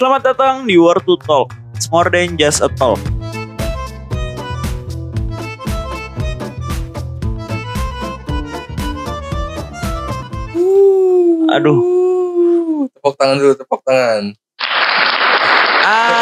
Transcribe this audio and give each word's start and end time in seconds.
Selamat 0.00 0.32
datang 0.32 0.64
di 0.64 0.80
War 0.80 0.96
to 1.04 1.12
Talk. 1.28 1.52
It's 1.76 1.92
more 1.92 2.08
than 2.08 2.40
just 2.40 2.64
a 2.64 2.72
talk. 2.72 2.96
Aduh. 11.52 12.88
Tepuk 12.96 13.12
tangan 13.20 13.44
dulu, 13.44 13.52
tepuk 13.60 13.84
tangan. 13.84 14.32
Anjay. 15.84 16.16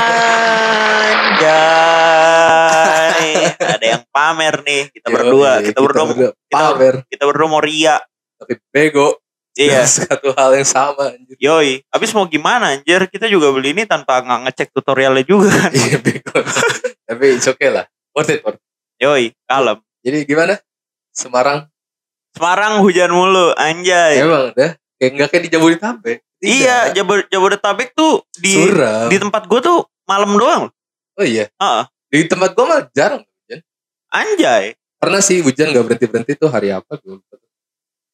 Ada 3.63 3.87
yang 3.95 4.03
pamer 4.11 4.59
nih. 4.67 4.91
Kita 4.91 5.07
berdua, 5.07 5.63
Yoi, 5.63 5.71
kita 5.71 5.79
berdua, 5.79 6.35
kita, 6.35 6.35
pamer, 6.51 7.07
kita 7.07 7.31
berdua 7.31 7.47
mau 7.47 7.63
ria. 7.63 8.03
tapi 8.43 8.59
bego. 8.75 9.23
Iya. 9.59 9.83
Satu 9.91 10.31
hal 10.39 10.55
yang 10.55 10.69
sama 10.69 11.19
anjir. 11.19 11.35
Yoi, 11.43 11.83
habis 11.91 12.15
mau 12.15 12.23
gimana 12.31 12.79
anjir? 12.79 13.11
Kita 13.11 13.27
juga 13.27 13.51
beli 13.51 13.75
ini 13.75 13.83
tanpa 13.91 14.23
nggak 14.23 14.41
ngecek 14.47 14.69
tutorialnya 14.71 15.27
juga 15.27 15.51
kan. 15.51 15.71
Iya 15.75 15.99
bego. 15.99 16.39
tapi 17.11 17.25
it's 17.35 17.51
okay 17.51 17.67
lah. 17.75 17.91
Worth 18.15 18.31
it, 18.31 18.41
worth 18.47 18.63
it. 18.63 18.65
Yoi, 19.03 19.35
kalem. 19.51 19.83
Jadi 20.07 20.19
gimana? 20.31 20.55
Semarang 21.11 21.67
Semarang 22.39 22.79
hujan 22.87 23.11
mulu, 23.11 23.51
anjay. 23.59 24.23
emang 24.23 24.55
dah 24.55 24.79
kayak 24.95 25.11
nggak 25.19 25.29
kayak 25.35 25.43
di 25.43 25.51
Jabodetabek. 25.51 26.19
Tidak. 26.39 26.47
Iya, 26.55 26.77
Jabod 26.95 27.27
Jabodetabek 27.27 27.99
tuh 27.99 28.23
di 28.39 28.55
Suram. 28.55 29.11
di 29.11 29.17
tempat 29.19 29.43
gue 29.51 29.59
tuh 29.59 29.83
malam 30.07 30.39
doang. 30.39 30.71
Oh 31.19 31.27
iya. 31.27 31.51
Heeh. 31.59 31.85
Di 32.15 32.31
tempat 32.31 32.55
gua 32.55 32.65
mah 32.65 32.81
jarang 32.95 33.27
hujan. 33.27 33.59
Anjay. 34.15 34.79
Pernah 35.03 35.19
sih 35.19 35.43
hujan 35.43 35.75
nggak 35.75 35.83
berhenti 35.83 36.07
berhenti 36.07 36.33
tuh 36.39 36.47
hari 36.47 36.71
apa 36.71 36.95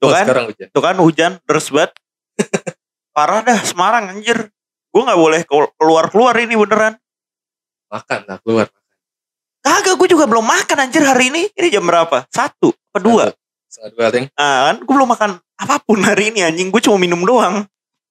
tuh? 0.04 0.10
Oh, 0.10 0.14
kan? 0.14 0.24
sekarang 0.28 0.44
hujan. 0.52 0.66
Tuh 0.68 0.82
kan 0.82 0.96
hujan 1.00 1.32
deras 1.48 1.66
banget. 1.72 1.92
Parah 3.16 3.40
dah 3.40 3.58
Semarang 3.64 4.04
anjir. 4.12 4.52
Gue 4.94 5.02
nggak 5.02 5.18
boleh 5.18 5.40
keluar-keluar 5.80 6.34
ini 6.38 6.54
beneran. 6.54 6.94
Makan 7.90 8.20
lah 8.28 8.38
keluar. 8.44 8.66
Kagak, 9.64 9.96
gue 9.96 10.08
juga 10.12 10.28
belum 10.28 10.44
makan 10.44 10.76
anjir 10.86 11.02
hari 11.02 11.32
ini. 11.32 11.48
Ini 11.56 11.80
jam 11.80 11.88
berapa? 11.88 12.28
Satu, 12.28 12.70
apa 12.70 12.98
dua? 13.00 13.24
Setengah 13.66 13.90
dua 13.96 14.06
ting. 14.12 14.26
Ah, 14.36 14.70
kan 14.70 14.76
gue 14.84 14.94
belum 14.94 15.08
makan 15.08 15.30
apa 15.40 15.76
pun 15.82 15.98
hari 16.04 16.30
ini 16.30 16.44
anjing. 16.44 16.68
Gue 16.68 16.84
cuma 16.84 17.00
minum 17.00 17.24
doang. 17.24 17.64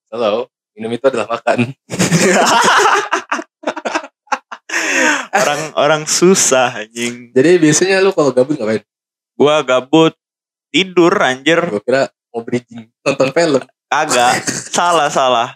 Halo. 0.10 0.50
Minum 0.74 0.90
itu 0.90 1.06
adalah 1.06 1.30
makan. 1.30 1.70
orang 5.34 5.62
orang 5.78 6.02
susah 6.10 6.82
anjing. 6.82 7.30
Jadi 7.30 7.62
biasanya 7.62 8.02
lu 8.02 8.10
kalau 8.10 8.34
gabut 8.34 8.58
ngapain? 8.58 8.82
Gua 9.38 9.62
gabut 9.66 10.14
tidur 10.74 11.14
anjir. 11.22 11.62
Gua 11.70 11.82
kira 11.86 12.10
mau 12.34 12.42
bridging 12.42 12.90
nonton 13.06 13.30
film. 13.30 13.62
Kagak. 13.86 14.42
salah 14.76 15.14
salah. 15.14 15.54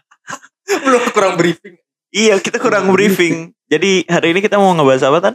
Belum 0.69 1.01
kurang 1.09 1.33
briefing. 1.33 1.81
Iya 2.13 2.37
kita 2.37 2.61
kurang 2.61 2.93
briefing. 2.93 3.51
Jadi 3.65 4.05
hari 4.05 4.37
ini 4.37 4.39
kita 4.45 4.61
mau 4.61 4.71
ngebahas 4.77 5.09
apa 5.09 5.17
tan? 5.19 5.33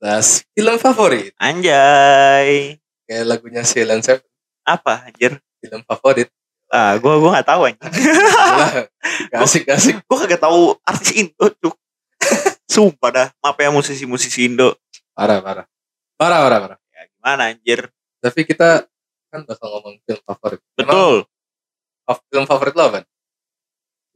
Bahas 0.00 0.42
film 0.56 0.74
favorit. 0.80 1.36
Anjay. 1.36 2.80
Kayak 3.04 3.24
lagunya 3.28 3.62
Silent 3.68 4.02
Seven. 4.02 4.24
Apa 4.64 5.12
anjir? 5.12 5.36
Film 5.60 5.84
favorit. 5.84 6.32
Ah, 6.68 6.96
gua 7.00 7.20
gua 7.20 7.38
nggak 7.38 7.48
tahu 7.48 7.60
anjing. 7.68 7.92
Gila. 7.92 9.44
Asik 9.44 9.68
asik. 9.68 10.00
gua 10.08 10.24
kagak 10.24 10.40
tahu 10.40 10.76
artis 10.88 11.12
Indo 11.12 11.46
cuk. 11.60 11.76
Sumpah 12.72 13.10
dah, 13.10 13.28
maaf 13.40 13.56
ya 13.56 13.72
musisi-musisi 13.72 14.48
Indo. 14.48 14.76
Parah 15.16 15.40
parah. 15.40 15.66
Parah 16.20 16.38
parah 16.44 16.58
parah. 16.60 16.78
Ya 16.92 17.02
gimana 17.08 17.42
anjir? 17.50 17.80
Tapi 18.20 18.42
kita 18.44 18.84
kan 19.28 19.44
bakal 19.44 19.66
ngomong 19.70 20.00
film 20.02 20.22
favorit. 20.24 20.60
Emang 20.74 20.88
Betul. 20.88 21.16
fa- 22.02 22.24
film 22.28 22.44
favorit 22.44 22.74
lo 22.74 22.84
apa? 22.86 23.00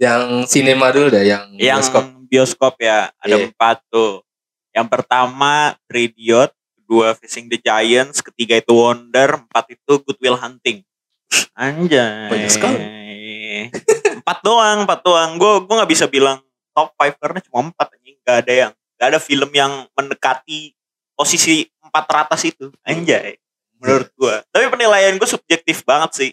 Yang 0.00 0.22
sinema 0.50 0.90
dulu 0.90 1.08
deh, 1.08 1.22
yang, 1.22 1.52
Yang 1.54 1.78
bioskop. 1.86 2.04
bioskop, 2.26 2.74
ya 2.80 3.12
ada 3.14 3.36
Iya. 3.36 3.46
empat 3.46 3.84
tuh. 3.86 4.24
Yang 4.72 4.88
pertama 4.88 5.76
Three 5.84 6.10
Idiot, 6.10 6.50
kedua 6.74 7.12
Facing 7.14 7.46
the 7.46 7.60
Giants, 7.60 8.18
ketiga 8.18 8.56
itu 8.56 8.72
Wonder, 8.72 9.44
empat 9.46 9.70
itu 9.70 9.92
Good 10.00 10.18
Will 10.18 10.38
Hunting. 10.40 10.82
Anjay. 11.52 12.32
Banyak 12.32 12.50
sekali. 12.50 12.80
empat 14.24 14.38
doang, 14.40 14.88
empat 14.88 15.00
doang. 15.04 15.36
Gue 15.36 15.60
gue 15.62 15.74
nggak 15.76 15.92
bisa 15.92 16.08
bilang 16.08 16.40
top 16.72 16.96
five 16.96 17.14
karena 17.20 17.38
cuma 17.44 17.68
empat 17.68 17.92
anjing. 17.92 18.16
Gak 18.22 18.36
ada 18.48 18.52
yang, 18.54 18.72
gak 18.96 19.08
ada 19.12 19.20
film 19.20 19.50
yang 19.52 19.72
mendekati 19.92 20.72
posisi 21.12 21.68
empat 21.84 22.04
teratas 22.08 22.40
itu. 22.42 22.72
Anjay. 22.82 23.36
Menurut 23.82 24.08
gue. 24.14 24.36
Tapi 24.48 24.64
penilaian 24.70 25.14
gue 25.14 25.28
subjektif 25.28 25.82
banget 25.82 26.10
sih. 26.14 26.30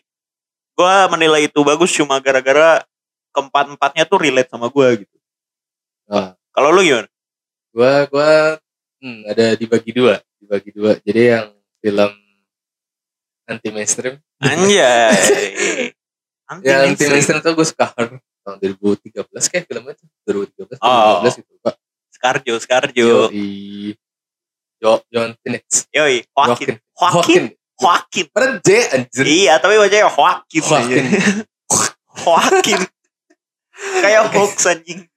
Gue 0.74 0.96
menilai 1.10 1.50
itu 1.50 1.60
bagus 1.60 1.90
cuma 1.92 2.22
gara-gara 2.22 2.86
keempat-empatnya 3.34 4.06
tuh 4.06 4.22
relate 4.22 4.48
sama 4.48 4.70
gue 4.70 5.04
gitu. 5.04 5.18
Wah, 6.08 6.34
Kalau 6.54 6.70
lu 6.70 6.82
gimana? 6.82 7.10
gua 7.70 8.02
gua 8.10 8.58
hmm, 8.98 9.30
ada 9.30 9.54
dibagi 9.54 9.94
dua, 9.94 10.18
dibagi 10.42 10.74
dua. 10.74 10.98
Jadi 11.06 11.22
yang 11.22 11.54
film 11.78 12.12
anti 13.46 13.70
mainstream, 13.70 14.18
Anjay. 14.42 15.94
Anti 16.50 16.66
yang 16.70 16.90
anti 16.90 17.06
mainstream. 17.06 17.46
tuh 17.46 17.54
gue 17.54 17.68
suka 17.68 17.94
tahun 17.94 18.18
2013 18.58 19.22
kayak 19.30 19.66
filmnya 19.70 19.94
tuh 19.94 20.08
2013 20.26 20.82
Oh. 20.82 21.22
2015 21.22 21.46
gitu 21.46 21.54
pak. 21.62 21.76
Scarjo, 22.10 22.54
Scarjo. 22.58 23.10
Yoi. 23.30 23.94
Jo, 24.82 25.06
John 25.14 25.38
Phoenix. 25.46 25.86
Yoi, 25.94 26.26
Joaquin. 26.34 26.82
Joaquin. 27.00 27.56
Joaquin. 27.80 28.26
Padahal 28.36 28.60
J 28.60 28.70
anjir. 28.92 29.24
Iya, 29.24 29.54
tapi 29.64 29.80
wajahnya 29.80 30.12
Joaquin. 30.12 30.64
Joaquin. 30.68 31.06
Joaquin. 32.20 32.82
Kayak 34.04 34.24
hoax 34.36 34.68
anjing. 34.68 35.08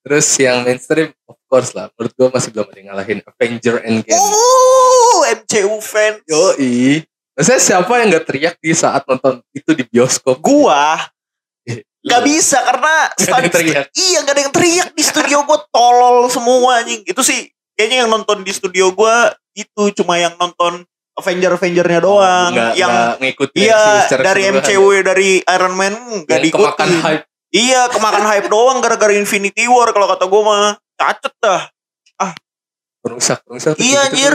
Terus 0.00 0.26
yang 0.40 0.64
mainstream 0.64 1.12
of 1.28 1.36
course 1.50 1.76
lah. 1.76 1.92
Menurut 1.92 2.12
gue 2.16 2.28
masih 2.32 2.50
belum 2.54 2.66
ada 2.72 2.78
yang 2.78 2.88
ngalahin 2.94 3.18
Avenger 3.26 3.76
Endgame. 3.84 4.16
Oh, 4.16 5.26
MCU 5.28 5.76
fans. 5.82 6.24
Yoi. 6.24 7.04
Maksudnya 7.36 7.60
siapa 7.60 7.92
yang 8.00 8.08
gak 8.16 8.26
teriak 8.32 8.54
di 8.56 8.72
saat 8.72 9.04
nonton 9.04 9.44
itu 9.52 9.76
di 9.76 9.84
bioskop? 9.84 10.40
Gua 10.40 10.96
Lu. 11.68 12.08
gak 12.08 12.22
bisa 12.24 12.64
karena 12.64 12.94
yang 13.18 13.52
teriak. 13.52 13.86
Iya, 13.92 14.18
gak 14.24 14.32
ada 14.32 14.42
yang 14.46 14.54
teriak 14.56 14.88
di 14.96 15.02
studio 15.04 15.44
gua 15.44 15.60
tolol 15.68 16.32
semua 16.32 16.80
anjing. 16.80 17.04
Itu 17.04 17.20
sih 17.20 17.52
kayaknya 17.76 18.06
yang 18.06 18.10
nonton 18.14 18.40
di 18.40 18.52
studio 18.56 18.88
gua 18.96 19.36
itu 19.52 19.92
cuma 20.00 20.16
yang 20.16 20.32
nonton 20.40 20.88
Avenger-Avengernya 21.16 22.00
doang. 22.00 22.50
Nggak- 22.52 22.74
yang 22.76 22.92
ngikutin 23.18 23.56
Iya 23.58 23.80
dari 24.14 24.42
keseluruhan. 24.44 24.62
MCU 24.62 24.84
dari 25.02 25.30
Iron 25.42 25.74
Man 25.74 25.92
nggak 26.22 26.40
kemakan 26.46 26.86
diikutin. 26.86 27.02
hype. 27.02 27.24
Iya 27.50 27.80
kemakan 27.88 28.24
hype 28.30 28.48
doang 28.48 28.78
gara-gara 28.78 29.12
Infinity 29.12 29.64
War 29.64 29.90
kalau 29.90 30.06
kata 30.06 30.24
gue 30.24 30.42
mah 30.42 30.64
cacet 30.94 31.32
dah. 31.38 31.62
Perusak, 33.00 33.38
perusak. 33.42 33.78
Iya, 33.78 34.02
anjir. 34.04 34.34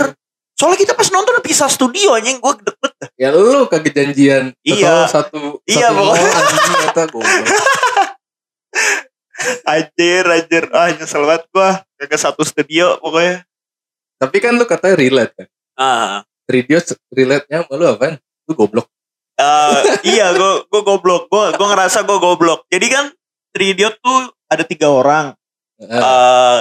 Soalnya 0.55 0.79
kita 0.79 0.93
pas 0.93 1.09
nonton 1.09 1.35
pisah 1.41 1.67
studio 1.67 2.13
anjing 2.13 2.37
gue 2.37 2.53
deket 2.57 2.91
dah. 2.95 3.09
Ya 3.13 3.29
lu 3.29 3.67
kagak 3.67 3.91
janjian. 3.91 4.55
Iya. 4.61 5.05
Satu, 5.05 5.59
Iya, 5.65 5.89
satu 5.89 5.99
pokoknya. 5.99 6.29
anjing 6.31 6.79
kata 6.87 7.03
goblok. 7.09 7.45
Anjir 9.65 10.23
anjir 10.23 10.63
ah 10.71 10.87
nyesel 10.87 11.25
banget 11.25 11.43
gue 11.49 11.69
kagak 11.97 12.21
satu 12.21 12.41
studio 12.41 12.95
pokoknya. 12.97 13.41
Tapi 14.15 14.37
kan 14.37 14.53
lu 14.53 14.63
katanya 14.63 14.95
relate 14.95 15.33
kan. 15.35 15.47
Ah 15.73 16.21
3 16.51 16.67
Idiots 16.67 16.91
relate-nya 17.15 17.63
sama 17.63 17.73
lu 17.79 17.85
apaan? 17.87 18.19
Lu 18.47 18.53
goblok. 18.53 18.91
eh, 19.41 19.79
iya 20.05 20.29
gue 20.35 20.69
gue 20.69 20.81
goblok 20.85 21.25
gue 21.31 21.45
gue 21.55 21.67
ngerasa 21.71 22.03
gue 22.03 22.17
goblok. 22.19 22.67
Jadi 22.67 22.87
kan 22.91 23.05
Three 23.55 23.71
Idiot 23.73 23.97
tuh 24.03 24.29
ada 24.51 24.67
tiga 24.67 24.91
orang. 24.91 25.31
Eh 25.79 26.59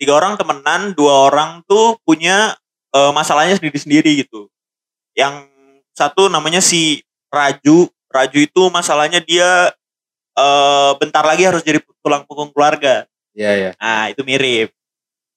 tiga 0.00 0.12
orang 0.18 0.34
temenan, 0.34 0.90
dua 0.96 1.30
orang 1.30 1.62
tuh 1.68 2.00
punya 2.02 2.56
eh, 2.96 3.12
masalahnya 3.12 3.60
sendiri-sendiri 3.60 4.26
gitu. 4.26 4.48
Yang 5.14 5.52
satu 5.94 6.26
namanya 6.32 6.58
si 6.64 7.04
Raju. 7.30 7.92
Raju 8.10 8.38
itu 8.38 8.62
masalahnya 8.72 9.20
dia 9.22 9.70
eh 10.34 10.92
bentar 10.98 11.22
lagi 11.22 11.46
harus 11.46 11.62
jadi 11.62 11.78
tulang 12.02 12.26
punggung 12.26 12.50
keluarga. 12.50 13.06
Iya, 13.34 13.50
iya. 13.54 13.70
Nah, 13.78 14.10
itu 14.10 14.22
mirip. 14.26 14.70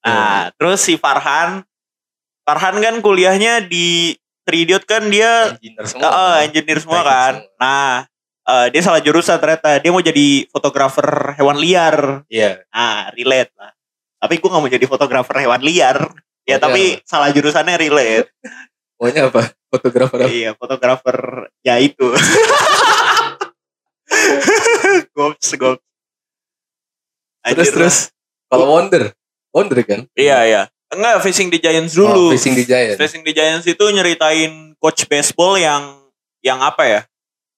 Nah, 0.06 0.54
terus 0.56 0.86
si 0.86 0.96
Farhan 0.96 1.66
Farhan 2.48 2.80
kan 2.80 2.96
kuliahnya 3.04 3.68
di 3.68 4.16
Three 4.48 4.64
Idiot 4.64 4.88
kan 4.88 5.12
dia 5.12 5.52
Engineer 5.60 5.84
semua. 5.84 6.08
eh, 6.08 6.48
engineer 6.48 6.80
semua 6.80 7.02
kan. 7.04 7.34
semua. 7.44 7.60
Nah, 7.60 7.92
eh, 8.48 8.66
dia 8.72 8.82
salah 8.88 9.04
jurusan 9.04 9.36
ternyata. 9.36 9.84
Dia 9.84 9.92
mau 9.92 10.00
jadi 10.00 10.48
fotografer 10.48 11.36
hewan 11.36 11.60
liar. 11.60 12.24
Iya. 12.32 12.64
Ah, 12.72 13.12
relate 13.12 13.52
lah. 13.60 13.76
Tapi 14.24 14.40
gue 14.40 14.48
gak 14.48 14.62
mau 14.64 14.72
jadi 14.72 14.86
fotografer 14.88 15.36
hewan 15.44 15.60
liar. 15.60 16.00
Ya 16.48 16.56
tapi 16.64 17.04
salah 17.04 17.28
jurusannya 17.36 17.76
relate. 17.76 18.32
Maunya 18.96 19.28
apa? 19.28 19.52
Fotografer 19.68 20.24
apa? 20.24 20.32
iya, 20.32 20.56
fotografer 20.56 21.52
ya 21.60 21.76
itu. 21.84 22.08
gops, 25.16 25.52
gops. 25.60 25.84
Terus, 27.44 27.52
Anjir 27.52 27.74
terus. 27.76 27.98
Kalau 28.48 28.72
Wonder. 28.72 29.12
Wonder 29.52 29.84
kan? 29.84 30.08
Iya, 30.16 30.40
iya. 30.48 30.62
Enggak, 30.88 31.19
Facing 31.19 31.51
the 31.51 31.60
Giants 31.60 31.94
Oh, 32.00 32.07
dulu. 32.07 32.25
Facing 32.31 32.56
the 32.56 32.63
Giant. 32.63 32.95
Facing 32.95 33.24
the 33.28 33.34
Giants 33.36 33.68
itu 33.68 33.84
nyeritain 33.92 34.72
coach 34.80 35.04
baseball 35.12 35.60
yang 35.60 36.00
yang 36.39 36.63
apa 36.63 36.84
ya? 36.88 37.01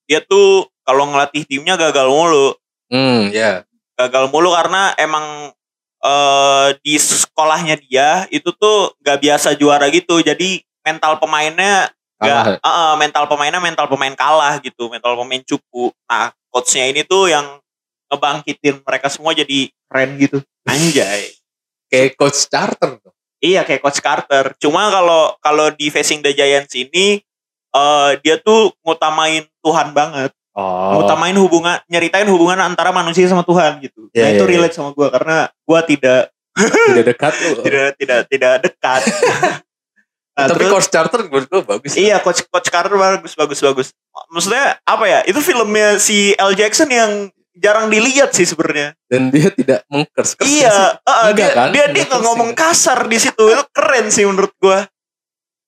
Dia 0.10 0.20
tuh 0.26 0.66
kalau 0.82 1.06
ngelatih 1.14 1.46
timnya 1.46 1.78
gagal 1.78 2.10
mulu. 2.10 2.58
Hmm, 2.90 3.30
ya. 3.30 3.62
gagal 4.00 4.32
mulu 4.32 4.56
karena 4.56 4.96
emang 4.96 5.52
eh 6.00 6.68
di 6.80 6.96
sekolahnya 6.96 7.76
dia 7.84 8.24
itu 8.32 8.48
tuh 8.56 8.96
nggak 9.04 9.20
biasa 9.20 9.60
juara 9.60 9.92
gitu 9.92 10.24
jadi 10.24 10.64
mental 10.88 11.20
pemainnya 11.20 11.92
Kalah. 12.16 12.56
nggak 12.56 12.64
eh, 12.64 12.72
eh, 12.72 12.94
mental 12.96 13.24
pemainnya 13.28 13.60
mental 13.60 13.92
pemain 13.92 14.16
kalah 14.16 14.56
gitu 14.64 14.88
mental 14.88 15.20
pemain 15.20 15.44
cupu 15.44 15.92
nah 16.08 16.32
coachnya 16.48 16.88
ini 16.88 17.04
tuh 17.04 17.28
yang 17.28 17.60
ngebangkitin 18.08 18.80
mereka 18.88 19.12
semua 19.12 19.36
jadi 19.36 19.68
keren 19.92 20.16
gitu 20.16 20.40
anjay 20.64 21.36
Kayak 21.90 22.22
coach 22.22 22.46
charter 22.46 23.02
tuh. 23.02 23.14
Iya 23.40 23.64
kayak 23.64 23.80
Coach 23.80 24.04
Carter. 24.04 24.52
Cuma 24.60 24.92
kalau 24.92 25.36
kalau 25.40 25.72
di 25.72 25.88
Facing 25.88 26.20
the 26.20 26.36
Giants 26.36 26.76
ini 26.76 27.24
eh 27.70 28.12
dia 28.20 28.36
tuh 28.40 28.76
ngutamain 28.84 29.48
Tuhan 29.64 29.96
banget. 29.96 30.32
Oh. 30.52 31.00
Ngutamain 31.00 31.36
hubungan 31.40 31.80
nyeritain 31.88 32.28
hubungan 32.28 32.60
antara 32.60 32.92
manusia 32.92 33.24
sama 33.32 33.48
Tuhan 33.48 33.80
gitu. 33.80 34.12
Iya, 34.12 34.24
nah 34.24 34.30
itu 34.36 34.44
iya, 34.44 34.52
relate 34.60 34.76
sama 34.76 34.92
gua 34.92 35.08
karena 35.08 35.48
gua 35.64 35.80
tidak 35.88 36.36
Tidak 36.92 37.06
dekat 37.08 37.34
lu. 37.40 37.64
tidak 37.64 37.88
tidak 37.96 38.20
tidak 38.28 38.54
dekat. 38.68 39.02
Nah, 40.40 40.48
Tapi 40.48 40.64
terus- 40.64 40.72
coach 40.72 40.88
charter 40.88 41.20
menurut 41.28 41.48
gue 41.52 41.62
bagus. 41.68 41.92
Iya 42.00 42.16
coach 42.24 42.48
coach 42.48 42.72
Carter 42.72 42.96
bagus 42.96 43.36
bagus 43.36 43.60
bagus. 43.60 43.88
Maksudnya 44.32 44.80
apa 44.88 45.04
ya? 45.04 45.20
Itu 45.28 45.44
filmnya 45.44 46.00
si 46.00 46.32
L 46.40 46.56
Jackson 46.56 46.88
yang 46.88 47.28
jarang 47.60 47.92
dilihat 47.92 48.32
sih 48.32 48.48
sebenarnya. 48.48 48.96
Dan 49.06 49.30
dia 49.30 49.52
tidak 49.52 49.84
mengkers. 49.92 50.34
Iya, 50.42 50.98
heeh, 51.04 51.24
Enggak 51.30 51.36
dia, 51.36 51.50
kan? 51.54 51.70
dia 51.76 51.86
dia 51.92 52.04
nggak 52.08 52.24
ngomong 52.24 52.52
kasar 52.56 53.06
di 53.06 53.18
situ. 53.20 53.44
Itu 53.52 53.64
keren 53.76 54.08
sih 54.10 54.24
menurut 54.24 54.56
gua. 54.58 54.88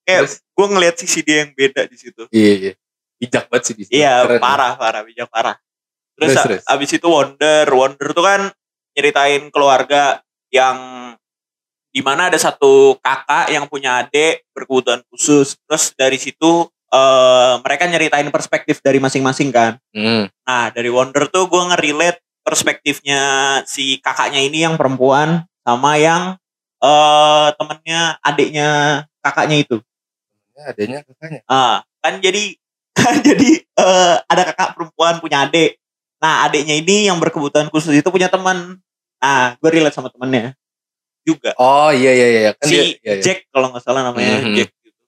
Kayak 0.02 0.40
gua 0.56 0.68
ngeliat 0.72 0.96
sisi 0.98 1.22
dia 1.22 1.46
yang 1.46 1.52
beda 1.54 1.86
di 1.86 1.98
situ. 2.00 2.26
Iya, 2.32 2.52
iya. 2.58 2.74
Bijak 3.22 3.46
banget 3.54 3.64
sih 3.70 3.76
di 3.78 3.84
situ. 3.86 3.94
Iya, 4.02 4.26
Keren. 4.26 4.42
parah, 4.42 4.74
parah, 4.74 5.02
bijak 5.06 5.30
parah. 5.30 5.54
Terus, 6.18 6.34
Terus, 6.34 6.38
a- 6.42 6.46
terus. 6.50 6.62
abis 6.66 6.90
itu 6.98 7.08
Wonder, 7.08 7.66
Wonder 7.70 8.10
tuh 8.18 8.26
kan 8.26 8.42
nyeritain 8.98 9.44
keluarga 9.54 10.20
yang 10.50 10.78
di 11.92 12.02
mana 12.02 12.32
ada 12.32 12.40
satu 12.40 12.96
kakak 13.04 13.52
yang 13.52 13.68
punya 13.70 14.02
adik 14.02 14.48
berkebutuhan 14.56 15.04
khusus. 15.12 15.54
Terus 15.68 15.94
dari 15.94 16.18
situ 16.18 16.66
eh, 16.92 17.54
mereka 17.64 17.84
nyeritain 17.88 18.28
perspektif 18.30 18.84
dari 18.84 19.00
masing-masing 19.00 19.50
kan. 19.50 19.80
Hmm. 19.96 20.28
Nah 20.48 20.70
dari 20.76 20.92
Wonder 20.92 21.28
tuh 21.32 21.48
gue 21.48 21.62
nge-relate 21.72 22.20
perspektifnya 22.42 23.22
si 23.70 23.98
kakaknya 24.04 24.42
ini 24.44 24.66
yang 24.66 24.76
perempuan 24.76 25.46
sama 25.64 25.96
yang 25.98 26.36
eh 26.82 27.48
temennya 27.56 28.18
adiknya 28.26 28.70
kakaknya 29.22 29.58
itu. 29.62 29.78
Ya, 30.58 30.74
adanya 30.74 30.98
kakaknya. 31.06 31.40
Ah, 31.46 31.86
kan 32.02 32.18
jadi 32.20 32.58
kan 32.98 33.16
jadi 33.24 33.50
eh, 33.64 34.16
ada 34.28 34.42
kakak 34.52 34.76
perempuan 34.76 35.22
punya 35.22 35.48
adik. 35.48 35.78
Nah, 36.22 36.46
adiknya 36.46 36.78
ini 36.78 37.10
yang 37.10 37.18
berkebutuhan 37.18 37.70
khusus 37.74 37.98
itu 37.98 38.10
punya 38.14 38.30
teman. 38.30 38.78
Nah, 39.22 39.58
gue 39.58 39.70
relate 39.70 39.94
sama 39.98 40.10
temennya 40.14 40.54
juga. 41.22 41.54
Oh 41.58 41.90
iya 41.94 42.12
iya 42.14 42.28
iya. 42.30 42.52
Kan 42.58 42.66
si 42.70 42.74
dia, 42.74 42.84
iya, 43.02 43.14
iya. 43.18 43.22
Jack 43.22 43.40
kalau 43.54 43.70
nggak 43.74 43.84
salah 43.86 44.02
namanya 44.06 44.42
Mhm. 44.42 44.54
Jack 44.58 44.70
gitu. 44.82 45.02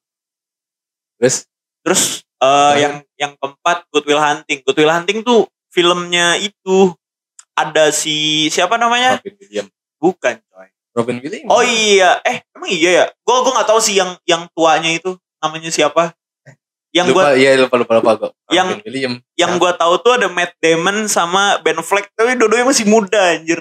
Terus 1.17 1.35
Terus 1.83 2.23
eh, 2.39 2.47
Betul. 2.47 2.79
yang 2.79 2.93
yang 3.19 3.31
keempat 3.35 3.77
Good 3.91 4.05
Will 4.07 4.19
Hunting. 4.19 4.59
Good 4.63 4.77
Will 4.77 4.91
Hunting 4.91 5.19
tuh 5.21 5.45
filmnya 5.69 6.35
itu 6.35 6.95
ada 7.53 7.91
si 7.91 8.47
siapa 8.49 8.75
namanya? 8.75 9.19
Robin 9.19 9.35
Williams. 9.37 9.73
Bukan 9.99 10.35
coy. 10.47 10.67
Robin 10.93 11.17
Williams. 11.19 11.49
Oh 11.49 11.61
iya, 11.61 12.21
eh 12.21 12.45
emang 12.53 12.69
iya 12.69 12.89
ya? 12.91 13.05
Gue 13.21 13.35
gue 13.41 13.51
nggak 13.51 13.67
tahu 13.67 13.79
sih 13.79 13.95
yang 13.95 14.15
yang 14.23 14.45
tuanya 14.51 14.89
itu 14.89 15.13
namanya 15.37 15.69
siapa. 15.69 16.13
Yang 16.93 17.09
gue 17.09 17.23
lupa, 17.25 17.33
iya 17.33 17.57
lupa 17.57 17.75
lupa 17.75 17.93
lupa 17.97 18.11
kok. 18.15 18.31
Yang- 18.53 18.77
Robin 18.77 18.85
Williams. 18.85 19.17
yang 19.33 19.51
gue 19.57 19.71
tahu 19.73 19.93
tuh 19.99 20.13
ada 20.13 20.29
Matt 20.29 20.53
Damon 20.61 21.09
sama 21.09 21.57
Ben 21.59 21.73
Affleck 21.73 22.13
tapi 22.13 22.37
dua-duanya 22.37 22.69
masih 22.69 22.85
muda 22.85 23.33
anjir. 23.33 23.57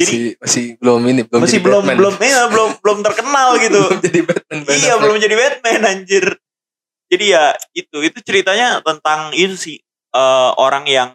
Jadi 0.00 0.08
masih, 0.08 0.22
masih 0.40 0.64
belum 0.80 1.00
ini 1.04 1.22
belum 1.28 1.40
masih 1.44 1.58
belum 1.60 1.82
Batman. 1.84 1.96
belum 2.00 2.14
iya, 2.24 2.42
belum 2.48 2.70
belum 2.80 2.98
terkenal 3.04 3.48
gitu. 3.64 3.80
belum 3.84 4.00
jadi 4.00 4.20
Batman. 4.24 4.58
Iya 4.64 4.72
Affleck. 4.72 4.96
belum 5.04 5.16
jadi 5.20 5.34
Batman 5.36 5.80
anjir. 5.84 6.24
Jadi 7.12 7.24
ya 7.28 7.52
itu 7.76 8.00
itu 8.00 8.18
ceritanya 8.24 8.80
tentang 8.80 9.36
itu 9.36 9.52
sih 9.52 9.76
eh, 10.16 10.50
orang 10.56 10.88
yang 10.88 11.10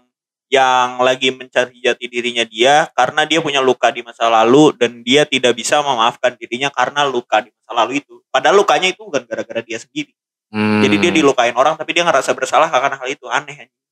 yang 0.48 1.02
lagi 1.04 1.34
mencari 1.34 1.82
jati 1.84 2.06
dirinya 2.08 2.46
dia 2.48 2.88
karena 2.96 3.28
dia 3.28 3.42
punya 3.44 3.60
luka 3.60 3.92
di 3.92 4.00
masa 4.06 4.30
lalu 4.32 4.72
dan 4.78 5.04
dia 5.04 5.26
tidak 5.28 5.58
bisa 5.58 5.84
memaafkan 5.84 6.38
dirinya 6.40 6.70
karena 6.72 7.04
luka 7.04 7.42
di 7.44 7.50
masa 7.52 7.72
lalu 7.74 8.00
itu. 8.00 8.22
Padahal 8.32 8.62
lukanya 8.62 8.94
itu 8.94 9.02
bukan 9.04 9.26
gara-gara 9.26 9.60
dia 9.66 9.82
sendiri. 9.82 10.14
Hmm. 10.54 10.80
Jadi 10.86 10.96
dia 11.02 11.12
dilukain 11.12 11.52
orang 11.58 11.76
tapi 11.76 11.92
dia 11.92 12.06
ngerasa 12.08 12.32
bersalah 12.32 12.70
karena 12.72 12.96
hal 12.96 13.10
itu 13.10 13.26
aneh. 13.28 13.68
anjing. 13.68 13.84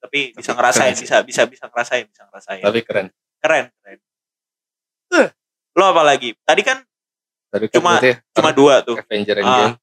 Tapi 0.00 0.18
bisa 0.36 0.52
Tapi 0.52 0.58
ngerasain, 0.58 0.92
keren 0.92 1.02
bisa 1.06 1.16
bisa 1.24 1.42
bisa 1.46 1.64
ngerasain, 1.70 2.04
bisa 2.10 2.22
ngerasain. 2.28 2.62
Tapi 2.66 2.80
keren. 2.84 3.06
keren, 3.40 3.64
keren. 3.80 3.98
Eh, 5.16 5.28
Lo 5.78 5.84
apa 5.88 6.02
lagi? 6.02 6.34
Tadi 6.42 6.62
kan 6.66 6.82
Tadi 7.50 7.66
kan 7.66 7.74
Cuma- 7.80 8.00
cuma 8.36 8.50
dua 8.52 8.84
tuh. 8.84 8.98
Avenger. 8.98 9.40
Endgame. 9.40 9.74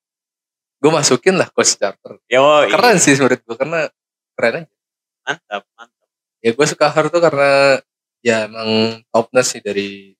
Gue 0.77 0.91
masukin 0.91 1.35
lah 1.35 1.49
coach 1.49 1.75
charter. 1.75 2.21
Yo, 2.25 2.41
Keren 2.69 2.97
sih 2.97 3.15
menurut 3.15 3.39
gue 3.39 3.55
karena 3.55 3.89
keren 4.33 4.53
aja. 4.61 4.75
Mantap, 5.25 5.63
mantap. 5.73 6.07
Ya 6.39 6.51
gue 6.53 6.65
suka 6.65 6.85
Her 6.87 7.05
tuh 7.07 7.19
karena 7.19 7.81
ya 8.21 8.45
emang 8.45 8.69
topness 9.09 9.51
sih 9.51 9.61
dari 9.61 10.13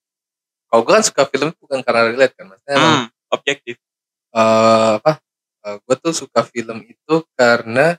kalau 0.68 0.82
gue 0.84 0.94
kan 0.94 1.02
suka 1.02 1.24
film 1.26 1.54
bukan 1.56 1.80
karena 1.80 2.02
relate 2.08 2.34
kan 2.34 2.46
maksudnya 2.46 2.74
emang 2.76 2.94
Hmm, 2.98 3.08
objektif. 3.30 3.76
eh, 4.30 4.92
apa 4.98 5.12
gue 5.84 5.96
tuh 5.98 6.14
suka 6.14 6.42
film 6.44 6.80
itu 6.82 7.16
karena 7.34 7.96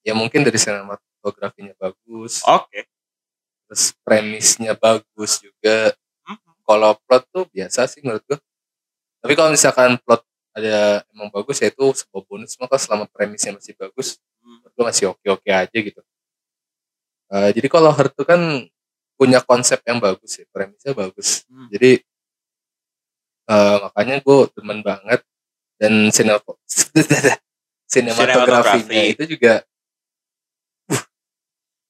ya 0.00 0.12
mungkin 0.12 0.40
dari 0.40 0.56
sinematografinya 0.56 1.72
bagus 1.74 2.40
Oke. 2.44 2.86
terus 3.66 3.92
premisnya 4.00 4.72
bagus 4.74 5.40
juga 5.40 5.92
Hmm. 6.24 6.40
kalau 6.64 6.96
plot 7.04 7.24
tuh 7.28 7.44
biasa 7.48 7.84
sih 7.84 8.00
menurut 8.00 8.24
gue 8.24 8.38
tapi 9.20 9.32
kalau 9.34 9.50
misalkan 9.50 9.96
plot 10.00 10.24
ada 10.54 10.74
emang 11.10 11.28
bagus 11.28 11.58
ya 11.58 11.68
itu 11.68 11.82
sebuah 11.92 12.22
bonus 12.24 12.54
maka 12.56 12.78
selama 12.78 13.04
premisnya 13.06 13.52
masih 13.52 13.74
bagus 13.74 14.16
Hmm. 14.38 14.60
gue 14.60 14.84
masih 14.84 15.08
oke 15.08 15.24
oke 15.30 15.48
aja 15.48 15.72
gitu 15.72 16.00
Eh, 17.26 17.50
jadi 17.50 17.66
kalau 17.66 17.88
Her 17.88 18.06
tuh 18.08 18.22
kan 18.22 18.38
punya 19.16 19.40
konsep 19.40 19.80
yang 19.82 19.96
bagus 19.98 20.36
ya 20.36 20.44
premisnya 20.48 20.92
bagus 20.92 21.48
Hmm. 21.48 21.66
jadi 21.68 22.04
eh, 23.46 23.76
makanya 23.80 24.20
gue 24.20 24.36
demen 24.52 24.80
banget 24.80 25.20
dan 25.74 26.08
sinemat 26.08 26.44
sinematografinya 27.84 28.84
Sinematografi. 28.84 29.12
itu 29.12 29.24
juga 29.26 29.54
uh, 30.88 31.02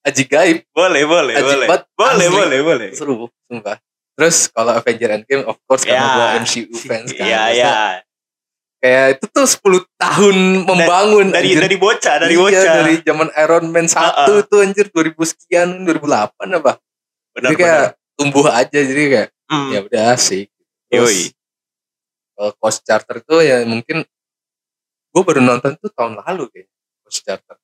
aji 0.04 0.24
gaib 0.24 0.58
Boleh, 0.70 1.02
boleh, 1.04 1.34
Ajib 1.34 1.46
boleh. 1.48 1.68
Boleh, 1.94 2.26
asli. 2.26 2.34
boleh, 2.34 2.58
boleh. 2.62 2.88
seru 2.92 3.14
sumpah 3.44 3.78
terus 4.14 4.46
kalau 4.48 4.72
Avenger 4.72 5.10
Endgame 5.12 5.42
of 5.44 5.58
course 5.64 5.82
karena 5.82 5.98
Ya. 6.00 6.14
gue 6.14 6.26
MCU 6.40 6.74
fans 6.78 7.10
kan 7.18 7.24
Iya, 7.24 7.38
Maksudnya 7.40 7.52
iya. 7.52 8.13
Kayak 8.84 9.16
itu 9.16 9.24
tuh 9.32 9.46
10 9.48 9.80
tahun 9.96 10.36
membangun 10.62 11.32
Dari 11.32 11.56
anjir. 11.56 11.60
dari 11.64 11.76
bocah, 11.80 12.14
dari 12.20 12.34
Iya, 12.36 12.42
bocah. 12.44 12.74
dari 12.76 12.94
zaman 13.00 13.28
Iron 13.34 13.64
Man 13.72 13.86
1 13.88 13.96
Uh-uh. 13.96 14.44
tuh 14.44 14.60
anjir 14.60 14.86
2000 14.92 15.24
sekian 15.24 15.68
2008 15.82 16.60
apa 16.60 16.72
benar, 17.32 17.48
jadi 17.48 17.54
kayak 17.56 17.84
tumbuh 18.14 18.44
aja 18.46 18.78
jadi 18.78 19.02
kayak 19.08 19.28
Hmm. 19.44 19.72
ya 19.72 19.80
udah 19.80 20.04
asik 20.12 20.48
Yoi. 20.88 21.00
terus 21.00 21.16
kalau 22.32 22.52
Coast 22.56 22.80
Charter 22.82 23.20
tuh 23.20 23.40
ya 23.40 23.60
mungkin 23.64 24.04
gue 25.06 25.22
baru 25.22 25.40
nonton 25.40 25.76
tuh 25.76 25.88
tahun 25.88 26.16
lalu 26.18 26.48
kayak 26.50 26.68
Coast 27.00 27.20
Charter 27.20 27.56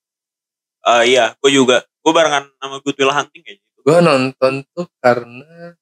Eh, 0.81 1.13
iya, 1.13 1.37
gue 1.37 1.53
juga. 1.53 1.85
Gue 2.01 2.09
barengan 2.11 2.49
sama 2.57 2.81
Good 2.81 2.97
Will 2.97 3.13
Hunting 3.13 3.45
kayak 3.45 3.61
gitu. 3.61 3.79
gue 3.81 3.99
nonton 4.01 4.65
tuh 4.73 4.89
karena 4.97 5.77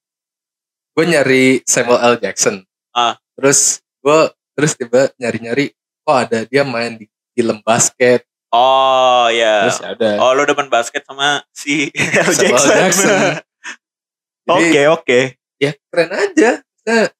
gue 0.91 1.03
nyari 1.05 1.63
Samuel 1.63 1.99
L 2.01 2.15
Jackson 2.17 2.63
Ah. 2.91 3.15
terus 3.31 3.79
gue 3.99 4.19
terus 4.59 4.75
tiba 4.75 5.07
nyari-nyari 5.15 5.71
kok 6.03 6.17
ada 6.27 6.43
dia 6.43 6.67
main 6.67 6.99
di 6.99 7.07
film 7.31 7.63
basket 7.63 8.27
Oh, 8.49 9.29
iya. 9.29 9.69
terus 9.69 9.77
ya 9.79 9.89
udah 9.93 10.13
Oh, 10.19 10.33
lo 10.33 10.41
demen 10.43 10.67
basket 10.67 11.05
sama 11.05 11.45
si 11.53 11.93
L. 12.27 12.33
Jackson. 12.33 13.39
Oke, 14.49 14.81
oke. 14.89 15.19
ya 15.61 15.77
keren 15.93 16.09
aja 16.09 16.57
Maksudnya, 16.65 17.13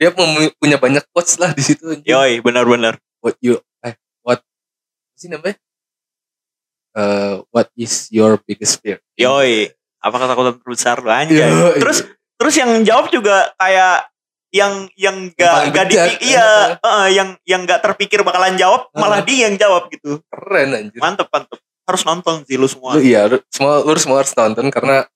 dia 0.00 0.10
punya 0.56 0.80
banyak 0.80 1.04
quotes 1.12 1.36
lah 1.36 1.52
di 1.52 1.60
situ. 1.60 2.00
Yoi, 2.02 2.40
benar-benar. 2.40 2.96
what 3.20 3.36
you 3.44 3.60
eh 3.84 3.92
what 4.24 4.40
sih 5.14 5.28
namanya 5.28 5.60
Eh, 6.94 7.42
what 7.52 7.68
is 7.76 8.08
your 8.08 8.40
biggest 8.40 8.80
fear 8.80 9.02
Yoi. 9.20 9.68
Apa 10.00 10.16
ketakutan 10.16 10.56
terbesar 10.62 10.96
lo 11.04 11.12
anjay. 11.12 11.44
Yoi. 11.44 11.76
Terus 11.76 11.98
terus 12.40 12.54
yang 12.56 12.80
jawab 12.80 13.12
juga 13.12 13.52
kayak 13.60 14.08
yang 14.54 14.86
yang 14.94 15.34
gak 15.34 15.90
di, 15.90 15.98
iya 16.30 16.78
eh, 16.78 17.08
yang 17.10 17.34
yang 17.42 17.66
gak 17.66 17.82
terpikir 17.82 18.22
bakalan 18.22 18.54
jawab 18.54 18.86
malah 18.94 19.18
Heeh. 19.18 19.26
dia 19.26 19.38
yang 19.50 19.58
jawab 19.58 19.90
gitu. 19.90 20.22
Keren 20.30 20.70
anjir. 20.78 21.02
Mantep 21.02 21.26
mantep. 21.26 21.58
Harus 21.84 22.02
nonton 22.06 22.46
sih 22.46 22.54
lu 22.54 22.70
semua. 22.70 22.94
Lu 22.94 23.02
iya 23.02 23.26
lu, 23.26 23.42
semua 23.50 23.82
lu 23.82 23.98
semua 23.98 24.22
harus 24.22 24.30
nonton 24.30 24.70
karena 24.70 25.10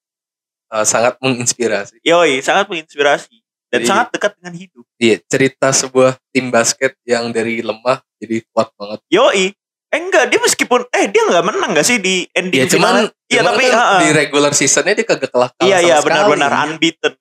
eh, 0.74 0.84
sangat 0.84 1.14
menginspirasi. 1.22 2.02
Yoi 2.02 2.42
sangat 2.42 2.66
menginspirasi. 2.66 3.38
Dan 3.70 3.84
Jadi- 3.84 3.88
sangat 3.88 4.06
dekat 4.10 4.32
dengan 4.42 4.54
hidup. 4.58 4.84
Iya 4.98 5.16
cerita 5.30 5.70
sebuah 5.70 6.18
tim 6.34 6.50
basket 6.50 6.98
yang 7.06 7.30
dari 7.30 7.62
lemah 7.62 8.02
jadi 8.18 8.42
kuat 8.50 8.74
banget. 8.74 8.98
Yoi. 9.06 9.54
Eh 9.88 9.96
enggak, 9.96 10.28
dia 10.28 10.36
meskipun 10.36 10.84
eh 10.92 11.08
dia 11.08 11.24
nggak 11.24 11.44
menang 11.48 11.72
gak 11.72 11.86
sih 11.88 11.96
di 11.96 12.28
ending 12.36 12.60
Ya 12.60 12.68
cuman, 12.68 13.08
finalnya? 13.08 13.08
Iya 13.24 13.40
tapi 13.40 13.64
kan 13.64 13.72
heeh. 13.80 14.00
di 14.04 14.08
regular 14.12 14.52
seasonnya 14.52 14.92
dia 14.92 15.06
kagak 15.08 15.32
kalah 15.32 15.48
Iya 15.64 15.78
iya 15.80 15.96
benar-benar 16.04 16.52
unbeaten 16.68 17.16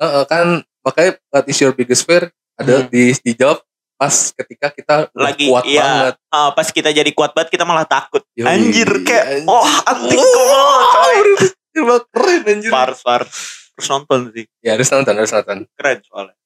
anjir. 0.00 0.08
Heeh, 0.08 0.24
kan 0.24 0.46
makanya 0.80 1.12
what 1.28 1.44
is 1.44 1.60
your 1.60 1.70
biggest 1.70 2.02
fear 2.02 2.32
ada 2.56 2.80
Hmm. 2.80 2.88
di 2.88 3.12
dijawab 3.20 3.60
pas 3.94 4.32
ketika 4.32 4.72
kita 4.72 4.94
Lagi 5.12 5.44
kuat 5.44 5.64
iya, 5.68 5.84
banget. 5.84 6.14
ah, 6.32 6.50
pas 6.56 6.64
kita 6.66 6.88
jadi 6.88 7.10
kuat 7.12 7.36
banget 7.36 7.52
kita 7.52 7.68
malah 7.68 7.84
takut. 7.84 8.24
Yoi, 8.32 8.48
anjir 8.48 8.88
kayak 9.04 9.44
anjir. 9.44 9.48
oh 9.48 9.60
antik 9.84 10.16
coy. 10.16 11.18
Emang 11.70 12.02
keren 12.08 12.42
anjir. 12.48 12.72
Pars 12.72 13.00
pars. 13.04 13.28
Terus 13.76 13.88
nonton 13.88 14.32
sih. 14.32 14.44
Ya 14.60 14.72
harus 14.72 14.88
nonton, 14.88 15.12
harus 15.14 15.28
nonton. 15.30 15.58
Keren 15.76 15.98
soalnya. 16.04 16.36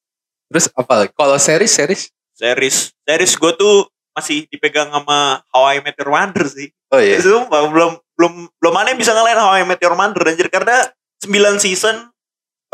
Terus 0.50 0.66
apa 0.70 0.92
lagi? 0.98 1.10
Kalau 1.14 1.38
series, 1.38 1.70
series. 1.70 2.02
Series 2.34 2.76
series 3.06 3.32
gue 3.32 3.52
tuh 3.54 3.86
masih 4.10 4.46
dipegang 4.46 4.90
sama 4.90 5.42
How 5.50 5.74
I 5.74 5.82
Met 5.82 5.94
Your 5.98 6.10
Mother 6.10 6.46
sih. 6.46 6.70
Oh 6.90 6.98
iya. 6.98 7.18
Sumpah 7.18 7.70
belum 7.70 7.98
belum 8.14 8.32
belum 8.58 8.74
ada 8.74 8.90
yang 8.90 8.98
bisa 8.98 9.14
ngalahin 9.14 9.38
How 9.38 9.58
I 9.58 9.62
Met 9.62 9.78
Your 9.78 9.94
Mother 9.94 10.22
anjir 10.26 10.46
karena 10.46 10.90
9 11.22 11.30
season 11.58 12.10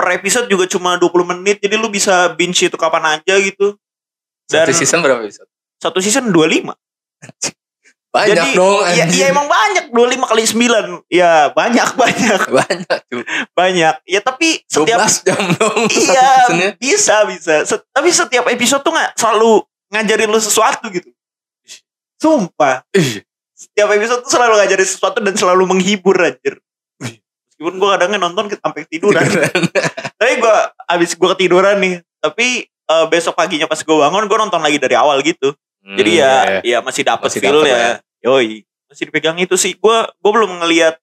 per 0.01 0.17
episode 0.17 0.49
juga 0.49 0.65
cuma 0.65 0.97
20 0.97 1.13
menit 1.37 1.61
jadi 1.61 1.77
lu 1.77 1.87
bisa 1.87 2.33
binge 2.33 2.65
itu 2.65 2.75
kapan 2.75 3.21
aja 3.21 3.35
gitu. 3.37 3.77
Dan 4.49 4.65
Satu 4.65 4.73
season 4.75 4.99
berapa 5.01 5.21
episode? 5.21 5.47
satu 5.77 5.99
season 6.01 6.29
25. 6.29 6.73
Banyak 8.11 8.35
Jadi, 8.35 8.59
dong 8.59 8.83
Iya, 8.91 9.05
iya 9.07 9.27
emang 9.31 9.47
banyak 9.47 9.95
25 9.95 10.27
kali 10.27 10.43
9. 10.43 11.07
Ya, 11.07 11.55
banyak 11.55 11.89
banyak 11.95 12.41
Banyak 12.59 12.99
tuh. 13.07 13.23
banyak. 13.55 13.95
Ya 14.03 14.21
tapi 14.21 14.67
12 14.67 14.67
setiap 14.67 14.99
jam 15.23 15.41
dong 15.55 15.87
iya 15.87 16.31
bisa 16.75 17.23
bisa. 17.25 17.63
Set- 17.63 17.87
tapi 17.95 18.11
setiap 18.11 18.51
episode 18.51 18.83
tuh 18.83 18.91
nggak 18.91 19.15
selalu 19.15 19.63
ngajarin 19.95 20.27
lu 20.27 20.41
sesuatu 20.43 20.91
gitu. 20.91 21.07
Sumpah. 22.19 22.83
Setiap 23.55 23.89
episode 23.95 24.27
tuh 24.27 24.33
selalu 24.33 24.59
ngajarin 24.59 24.89
sesuatu 24.89 25.19
dan 25.23 25.35
selalu 25.39 25.71
menghibur 25.71 26.19
anjir. 26.19 26.59
Meskipun 27.61 27.77
gue 27.77 27.89
kadangnya 27.93 28.17
nonton 28.25 28.49
sampai 28.57 28.89
tiduran. 28.89 29.21
tapi 30.21 30.33
gue 30.41 30.57
abis 30.89 31.13
gue 31.13 31.29
ketiduran 31.37 31.77
nih. 31.77 32.01
Tapi 32.25 32.65
eh, 32.65 33.07
besok 33.13 33.37
paginya 33.37 33.69
pas 33.69 33.77
gue 33.77 33.93
bangun 33.93 34.25
gue 34.25 34.39
nonton 34.41 34.65
lagi 34.65 34.81
dari 34.81 34.97
awal 34.97 35.21
gitu. 35.21 35.53
Jadi 35.85 36.13
Hmm, 36.17 36.25
ya, 36.25 36.33
iya, 36.33 36.41
iya. 36.49 36.61
ya 36.65 36.79
masih 36.81 37.05
dapat 37.05 37.29
Masih 37.29 37.41
feel 37.45 37.61
dapet 37.61 37.69
ya. 37.69 37.89
Yoi, 38.25 38.65
masih 38.89 39.05
dipegang 39.13 39.37
itu 39.37 39.61
sih. 39.61 39.77
Gue 39.77 40.09
gue 40.09 40.33
belum 40.33 40.65
ngelihat 40.65 40.97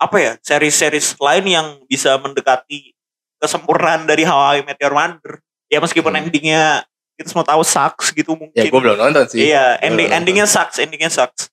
apa 0.00 0.16
ya 0.16 0.32
series-series 0.40 1.20
lain 1.20 1.44
yang 1.44 1.66
bisa 1.84 2.16
mendekati 2.16 2.96
kesempurnaan 3.36 4.08
dari 4.08 4.24
How 4.24 4.56
I 4.56 4.64
Met 4.64 4.80
Your 4.80 4.96
Mother. 4.96 5.44
Ya 5.68 5.84
meskipun 5.84 6.16
Hmm. 6.16 6.24
endingnya 6.24 6.88
kita 7.20 7.28
semua 7.28 7.44
tahu 7.44 7.60
sucks 7.68 8.16
gitu 8.16 8.32
mungkin. 8.32 8.56
Ya 8.56 8.64
gue 8.64 8.80
belum 8.80 8.96
nonton 8.96 9.28
sih. 9.28 9.44
Iya, 9.52 9.76
ending 9.84 10.08
endingnya 10.08 10.48
sucks, 10.48 10.80
endingnya 10.80 11.12
sucks. 11.12 11.52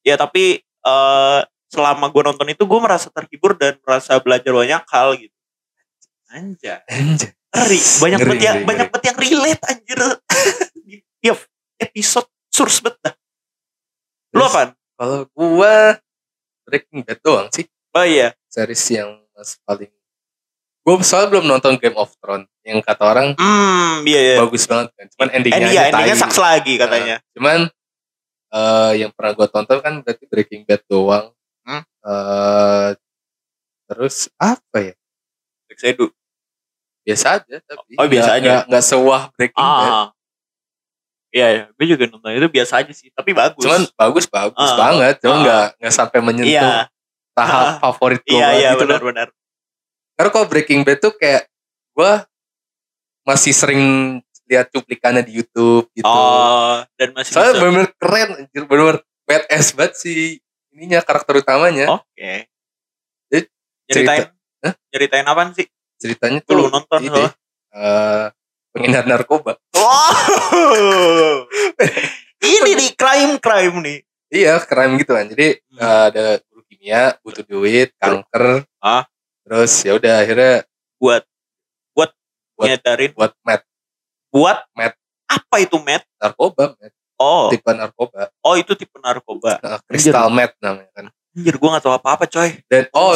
Ya 0.00 0.16
tapi 0.16 0.64
eh 0.64 1.40
selama 1.70 2.10
gue 2.10 2.22
nonton 2.26 2.46
itu 2.50 2.66
gue 2.66 2.80
merasa 2.82 3.06
terhibur 3.08 3.54
dan 3.54 3.78
merasa 3.86 4.18
belajar 4.18 4.50
banyak 4.50 4.82
hal 4.90 5.08
gitu. 5.16 5.36
Anjir. 6.30 6.82
Ngeri, 7.50 7.80
banyak 7.98 8.18
Ngeri, 8.22 8.28
banget 8.30 8.42
yang 8.46 8.56
ngeri, 8.58 8.68
banyak 8.68 8.86
banget 8.90 9.04
yang 9.06 9.18
relate 9.18 9.62
anjir. 9.66 9.98
Tiap 11.22 11.38
episode 11.78 12.28
source 12.50 12.78
bet 12.82 12.96
dah. 13.02 13.14
Lu 14.34 14.42
apaan? 14.46 14.70
Kalau 14.94 15.26
gua 15.34 15.98
Breaking 16.62 17.02
Bad 17.02 17.18
doang 17.22 17.48
sih. 17.50 17.66
Oh 17.90 18.06
iya. 18.06 18.30
Series 18.46 18.82
yang 18.90 19.18
mas 19.34 19.58
paling 19.66 19.90
gue 20.80 20.94
soalnya 21.04 21.28
belum 21.36 21.44
nonton 21.44 21.76
Game 21.76 21.94
of 21.94 22.08
Thrones 22.18 22.48
yang 22.64 22.80
kata 22.80 23.04
orang 23.04 23.26
Hmm, 23.36 24.00
iya 24.08 24.20
iya. 24.32 24.36
bagus 24.40 24.64
banget 24.64 24.88
kan. 24.96 25.06
Cuman 25.12 25.28
endingnya 25.34 25.66
Eh, 25.66 25.72
iya, 25.76 25.82
endingnya 25.92 26.16
saks 26.16 26.38
lagi 26.40 26.74
katanya. 26.80 27.20
Nah, 27.20 27.32
cuman 27.36 27.58
eh, 28.50 28.92
yang 29.04 29.10
pernah 29.12 29.32
gue 29.36 29.46
tonton 29.50 29.78
kan 29.82 29.94
berarti 30.00 30.24
Breaking 30.30 30.62
Bad 30.64 30.82
doang. 30.88 31.34
Eh, 32.00 32.88
terus 33.86 34.30
apa 34.36 34.76
ya? 34.80 34.94
Sedu. 35.76 36.12
Biasa 37.00 37.40
aja 37.40 37.56
tapi. 37.64 37.96
Oh, 37.96 38.04
biasa 38.04 38.30
nggak- 38.36 38.60
aja. 38.60 38.68
nggak- 38.68 38.84
sewah 38.84 39.22
Breaking 39.32 39.64
Bad. 39.64 39.88
Ah. 39.88 40.06
Iya, 41.30 41.46
iya. 41.48 41.64
Gue 41.72 41.86
juga 41.88 42.04
nonton 42.10 42.34
itu 42.34 42.48
biasa 42.50 42.84
aja 42.84 42.92
sih, 42.92 43.08
tapi 43.14 43.32
bagus. 43.32 43.62
Cuman 43.62 43.86
bagus 43.96 44.26
bagus 44.28 44.68
Ah. 44.68 44.76
banget. 44.76 45.14
Cuman 45.24 45.36
Ah. 45.36 45.42
nggak 45.42 45.66
nggak 45.80 45.94
sampai 45.94 46.18
menyentuh 46.20 46.52
iya, 46.52 46.90
tahap 47.32 47.66
Ah. 47.66 47.74
favorit 47.80 48.20
gue 48.20 48.34
iya, 48.34 48.48
iya, 48.52 48.70
gitu 48.76 48.84
benar-benar. 48.84 49.28
Karena 50.18 50.30
kalau 50.30 50.46
Breaking 50.50 50.82
Bad 50.84 50.98
tuh 51.00 51.14
kayak 51.16 51.48
gue 51.96 52.12
masih 53.22 53.52
sering 53.54 53.82
lihat 54.44 54.68
cuplikannya 54.68 55.22
di 55.22 55.38
YouTube 55.38 55.86
gitu. 55.94 56.04
Oh, 56.04 56.82
dan 56.98 57.14
masih 57.14 57.32
Soalnya 57.32 57.54
bisa. 57.54 57.60
bener-bener 57.62 57.88
keren, 57.96 58.28
anjir, 58.36 58.62
bener-bener 58.66 58.98
badass 59.24 59.72
banget 59.72 59.94
sih 59.96 60.20
ininya 60.72 61.00
karakter 61.00 61.34
utamanya. 61.36 61.86
Oke. 61.92 62.46
Jadi, 63.26 63.46
Ceritain. 63.86 64.30
Hah? 64.60 64.74
Ceritain 64.88 65.26
apaan 65.26 65.50
sih? 65.50 65.66
Ceritanya 65.96 66.40
tuh 66.40 66.54
belum 66.56 66.70
nonton 66.70 67.00
ini, 67.00 67.08
soalnya. 67.10 67.32
eh, 67.72 68.24
pengedar 68.70 69.04
narkoba. 69.04 69.52
Wow. 69.72 71.44
Ini 72.40 72.70
nih 72.72 72.90
crime 72.94 73.36
crime 73.36 73.76
nih. 73.80 73.98
Iya, 74.30 74.62
keren 74.62 74.96
gitu 74.96 75.12
kan. 75.12 75.26
Jadi 75.26 75.60
Hmm. 75.68 75.78
eh, 75.78 76.02
ada 76.08 76.24
guru 76.46 76.62
kimia, 76.64 77.02
butuh 77.20 77.44
duit, 77.44 77.92
kanker. 77.96 78.64
Ah. 78.78 79.04
Terus 79.44 79.72
ya 79.82 79.92
udah 79.94 80.14
akhirnya 80.20 80.64
Buat 80.96 81.24
buat 81.92 82.12
Buat- 82.54 82.68
nyedarin 82.70 83.10
buat 83.12 83.32
met 83.42 83.60
buat 84.30 84.58
Met. 84.72 84.94
Apa 85.26 85.56
itu 85.58 85.76
met? 85.80 86.04
narkoba, 86.16 86.76
met, 86.76 86.92
Oh, 87.20 87.52
tipe 87.52 87.68
narkoba. 87.68 88.32
oh 88.40 88.56
itu 88.56 88.72
tipe 88.72 88.96
narkoba. 88.96 89.60
Nah, 89.60 89.76
Crystal 89.84 90.32
meth 90.32 90.56
namanya 90.56 90.88
kan. 90.96 91.06
Anjir, 91.36 91.54
gue 91.60 91.68
gak 91.68 91.84
tahu 91.84 91.92
apa-apa 91.92 92.24
coy. 92.24 92.56
Dan 92.64 92.88
oh, 92.96 93.12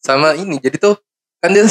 sama 0.00 0.32
ini. 0.34 0.56
Jadi 0.56 0.80
tuh 0.80 0.96
kan 1.36 1.52
dia 1.52 1.68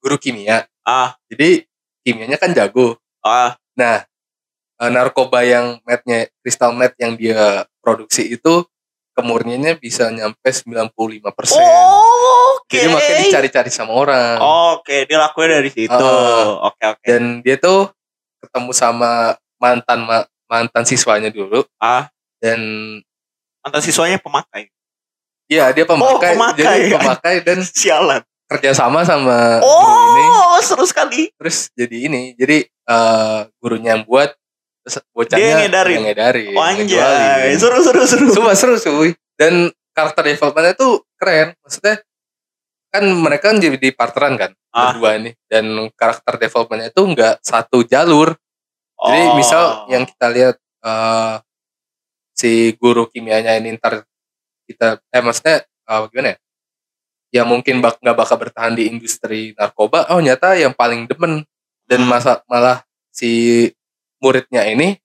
guru 0.00 0.16
kimia. 0.16 0.64
Ah, 0.82 1.14
Jadi 1.28 1.68
kimianya 2.00 2.40
kan 2.40 2.56
jago. 2.56 2.96
ah, 3.20 3.54
Nah, 3.76 4.08
eh, 4.80 4.90
narkoba 4.90 5.44
yang 5.44 5.78
methnya 5.84 6.32
crystal 6.40 6.72
meth 6.72 6.96
yang 6.96 7.12
dia 7.14 7.68
produksi 7.84 8.32
itu 8.32 8.64
kemurniannya 9.12 9.76
bisa 9.76 10.08
nyampe 10.08 10.48
95%. 10.48 11.60
Oh, 11.60 12.56
oke. 12.56 12.72
Jadi 12.72 12.88
makanya 12.88 13.16
dicari-cari 13.28 13.68
sama 13.68 13.92
orang. 13.92 14.40
Oke, 14.80 15.04
dia 15.04 15.20
lakuin 15.20 15.52
dari 15.52 15.68
situ. 15.68 15.92
Ah. 15.92 16.72
Oke, 16.72 16.82
oke. 16.88 17.04
Dan 17.04 17.44
dia 17.44 17.60
tuh 17.60 17.92
ketemu 18.40 18.72
sama 18.72 19.36
mantan 19.60 20.02
ma- 20.02 20.28
mantan 20.52 20.84
siswanya 20.84 21.32
dulu 21.32 21.64
Ah, 21.76 22.12
dan 22.36 22.60
mantan 23.58 23.80
siswanya 23.80 24.20
pemakai. 24.20 24.68
Iya 25.48 25.72
dia 25.72 25.84
pemakai, 25.84 26.12
Oh, 26.12 26.20
pemakai. 26.36 26.60
jadi 26.60 26.92
pemakai 26.92 27.34
dan 27.40 27.58
Sialan. 27.80 28.20
kerjasama 28.44 29.00
sama 29.00 29.64
guru 29.64 29.96
ini. 30.12 30.24
Oh, 30.28 30.60
seru 30.60 30.84
sekali. 30.84 31.32
Terus 31.32 31.72
jadi 31.72 31.96
ini, 32.04 32.36
jadi 32.36 32.68
eh, 32.68 33.38
gurunya 33.56 33.96
yang 33.96 34.04
buat, 34.04 34.28
bocahnya 35.10 35.40
Dia 35.40 35.48
yang 35.48 35.60
ngedarin. 35.64 35.96
yang 35.96 36.06
ngedarin, 36.06 36.52
Oh, 36.52 36.60
anjay. 36.60 37.56
Seru, 37.56 37.80
seru, 37.80 38.04
seru. 38.04 38.28
Sumpah 38.28 38.52
seru 38.52 38.76
cuy. 38.76 39.16
Dan 39.40 39.72
karakter 39.96 40.28
developmentnya 40.28 40.76
tuh 40.76 41.00
keren. 41.16 41.56
Maksudnya 41.64 42.04
kan 42.92 43.04
mereka 43.08 43.48
kan 43.48 43.56
jadi 43.56 43.88
partneran 43.96 44.36
kan 44.36 44.50
Ah. 44.68 44.92
berdua 44.92 45.16
ini 45.16 45.32
dan 45.48 45.64
karakter 45.92 46.36
developmentnya 46.36 46.92
itu 46.92 47.02
nggak 47.02 47.40
satu 47.40 47.84
jalur. 47.84 48.36
Jadi 49.02 49.20
Oh. 49.26 49.34
misal 49.34 49.64
yang 49.90 50.04
kita 50.06 50.26
lihat 50.30 50.56
eh, 50.82 51.34
si 52.34 52.74
guru 52.78 53.06
kimianya 53.06 53.54
ini 53.58 53.78
ntar 53.78 54.02
kita 54.66 54.98
eh 55.10 55.22
maksudnya 55.22 55.62
eh, 55.66 56.02
gimana 56.10 56.28
ya? 56.34 56.38
Ya 57.32 57.42
mungkin 57.48 57.80
bak 57.80 57.96
nggak 58.02 58.16
bakal 58.18 58.36
bertahan 58.36 58.76
di 58.76 58.86
industri 58.92 59.56
narkoba. 59.56 60.06
Oh 60.12 60.20
nyata 60.20 60.52
yang 60.58 60.76
paling 60.76 61.08
demen 61.08 61.42
dan 61.88 62.04
Hmm. 62.04 62.10
masa 62.10 62.42
malah 62.46 62.84
si 63.10 63.66
muridnya 64.20 64.68
ini 64.68 65.00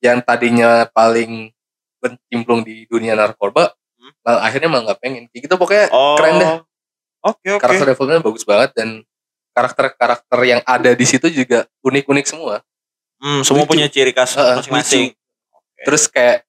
yang 0.00 0.20
tadinya 0.22 0.84
paling 0.88 1.50
bercimplung 1.98 2.60
di 2.62 2.84
dunia 2.86 3.16
narkoba, 3.16 3.72
Hmm. 3.98 4.12
malah 4.22 4.40
akhirnya 4.44 4.68
malah 4.70 4.84
nggak 4.92 5.00
pengen. 5.00 5.22
Kayak 5.32 5.42
gitu 5.48 5.54
pokoknya 5.56 5.86
Oh. 5.90 6.16
keren 6.20 6.34
deh. 6.38 6.50
Oke, 7.24 7.48
oke. 7.56 7.60
Karakter 7.64 7.86
developmentnya 7.88 8.20
bagus 8.22 8.44
banget 8.44 8.70
dan 8.76 8.88
karakter-karakter 9.56 10.38
yang 10.44 10.60
ada 10.66 10.92
di 10.92 11.06
situ 11.08 11.26
juga 11.30 11.64
unik-unik 11.80 12.26
semua. 12.28 12.60
Hmm, 13.16 13.40
semua 13.42 13.64
lucu. 13.64 13.70
punya 13.72 13.86
ciri 13.86 14.10
khas 14.10 14.34
masing-masing. 14.34 15.14
Terus 15.80 16.06
kayak 16.06 16.44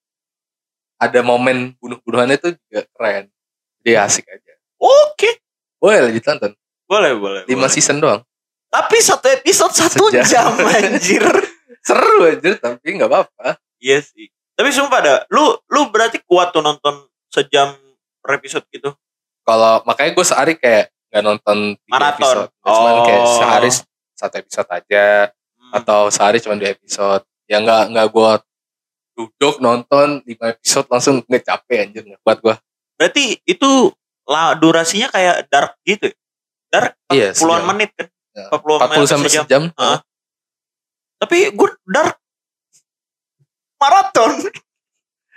ada 0.95 1.19
momen 1.21 1.75
bunuh-bunuhannya 1.77 2.37
tuh 2.37 2.51
juga 2.65 2.87
keren. 2.91 3.27
Dia 3.81 4.03
asik 4.03 4.25
aja. 4.25 4.53
Oke. 4.75 5.39
Boleh 5.77 6.09
lanjut 6.09 6.23
tonton. 6.23 6.51
Boleh, 6.85 7.11
boleh. 7.13 7.41
5 7.43 7.51
boleh. 7.51 7.69
season 7.69 7.97
doang. 7.99 8.21
Tapi 8.67 8.97
satu 8.99 9.27
episode 9.29 9.71
satu 9.71 10.09
Sejam. 10.09 10.25
jam 10.25 10.51
anjir. 10.59 11.23
Seru 11.87 12.25
aja 12.25 12.49
tapi 12.57 12.97
nggak 12.97 13.07
apa-apa. 13.07 13.61
Iya 13.77 14.01
sih. 14.01 14.27
Tapi 14.55 14.71
sumpah 14.71 14.99
dah, 14.99 15.17
lu 15.29 15.53
lu 15.69 15.91
berarti 15.91 16.23
kuat 16.23 16.49
tuh 16.49 16.63
nonton 16.63 17.05
sejam 17.29 17.75
per 18.19 18.39
episode 18.39 18.65
gitu. 18.71 18.95
Kalau 19.45 19.83
makanya 19.85 20.11
gue 20.11 20.25
sehari 20.25 20.53
kayak 20.57 20.89
nggak 21.11 21.23
nonton 21.23 21.57
Maraton. 21.85 22.17
episode. 22.17 22.49
Cuman 22.63 22.95
kayak 23.05 23.21
Oh. 23.21 23.35
sehari 23.37 23.69
satu 24.15 24.35
episode 24.39 24.69
aja 24.71 25.05
Hmm. 25.65 25.71
atau 25.75 26.07
sehari 26.07 26.37
cuma 26.37 26.53
dua 26.53 26.71
episode. 26.71 27.23
Ya 27.45 27.57
nggak 27.57 27.83
nggak 27.89 28.07
gue 28.09 28.31
duduk 29.15 29.55
nonton 29.57 30.19
5 30.21 30.27
episode 30.51 30.87
langsung 30.87 31.15
nggak 31.21 31.43
capek 31.43 31.77
anjir 31.81 32.03
nggak 32.03 32.19
kuat 32.19 32.37
gua 32.39 32.55
Berarti 32.95 33.39
itu 33.41 33.93
lah 34.25 34.51
durasinya 34.53 35.07
kayak 35.07 35.47
dark 35.47 35.77
gitu. 35.81 36.11
Dark 36.67 36.97
Iya, 37.07 37.31
puluhan 37.33 37.61
sejam. 37.61 37.69
menit 37.71 37.89
kan. 37.93 38.07
Ya, 38.35 38.45
40 38.51 38.75
40 38.75 39.07
sampai 39.07 39.29
sejam. 39.29 39.43
sejam. 39.45 39.63
Heeh. 39.71 39.97
Tapi 41.15 41.37
gue 41.49 41.69
dark 41.85 42.15
maraton. 43.77 44.31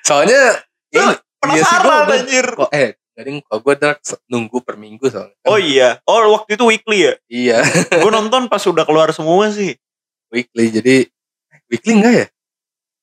Soalnya 0.01 0.43
ini, 0.97 1.03
iya 1.05 1.15
Penasaran 1.39 1.87
gua- 2.03 2.17
anjir. 2.17 2.47
kok 2.51 2.71
eh 2.73 2.91
jadi 3.15 3.31
kalau 3.45 3.61
gue 3.61 3.75
dark 3.77 3.99
nunggu 4.27 4.59
per 4.63 4.75
minggu 4.75 5.07
soalnya. 5.07 5.35
Oh 5.45 5.59
iya. 5.59 5.99
Oh 6.03 6.19
waktu 6.33 6.55
itu 6.55 6.65
weekly 6.65 6.99
ya. 7.05 7.15
iya 7.29 7.59
gue 7.93 8.11
nonton 8.11 8.47
pas 8.47 8.63
udah 8.63 8.83
keluar 8.83 9.11
semua 9.13 9.51
sih. 9.51 9.75
Weekly 10.29 10.67
jadi 10.71 10.97
weekly 11.67 11.93
enggak 11.97 12.15
ya? 12.15 12.27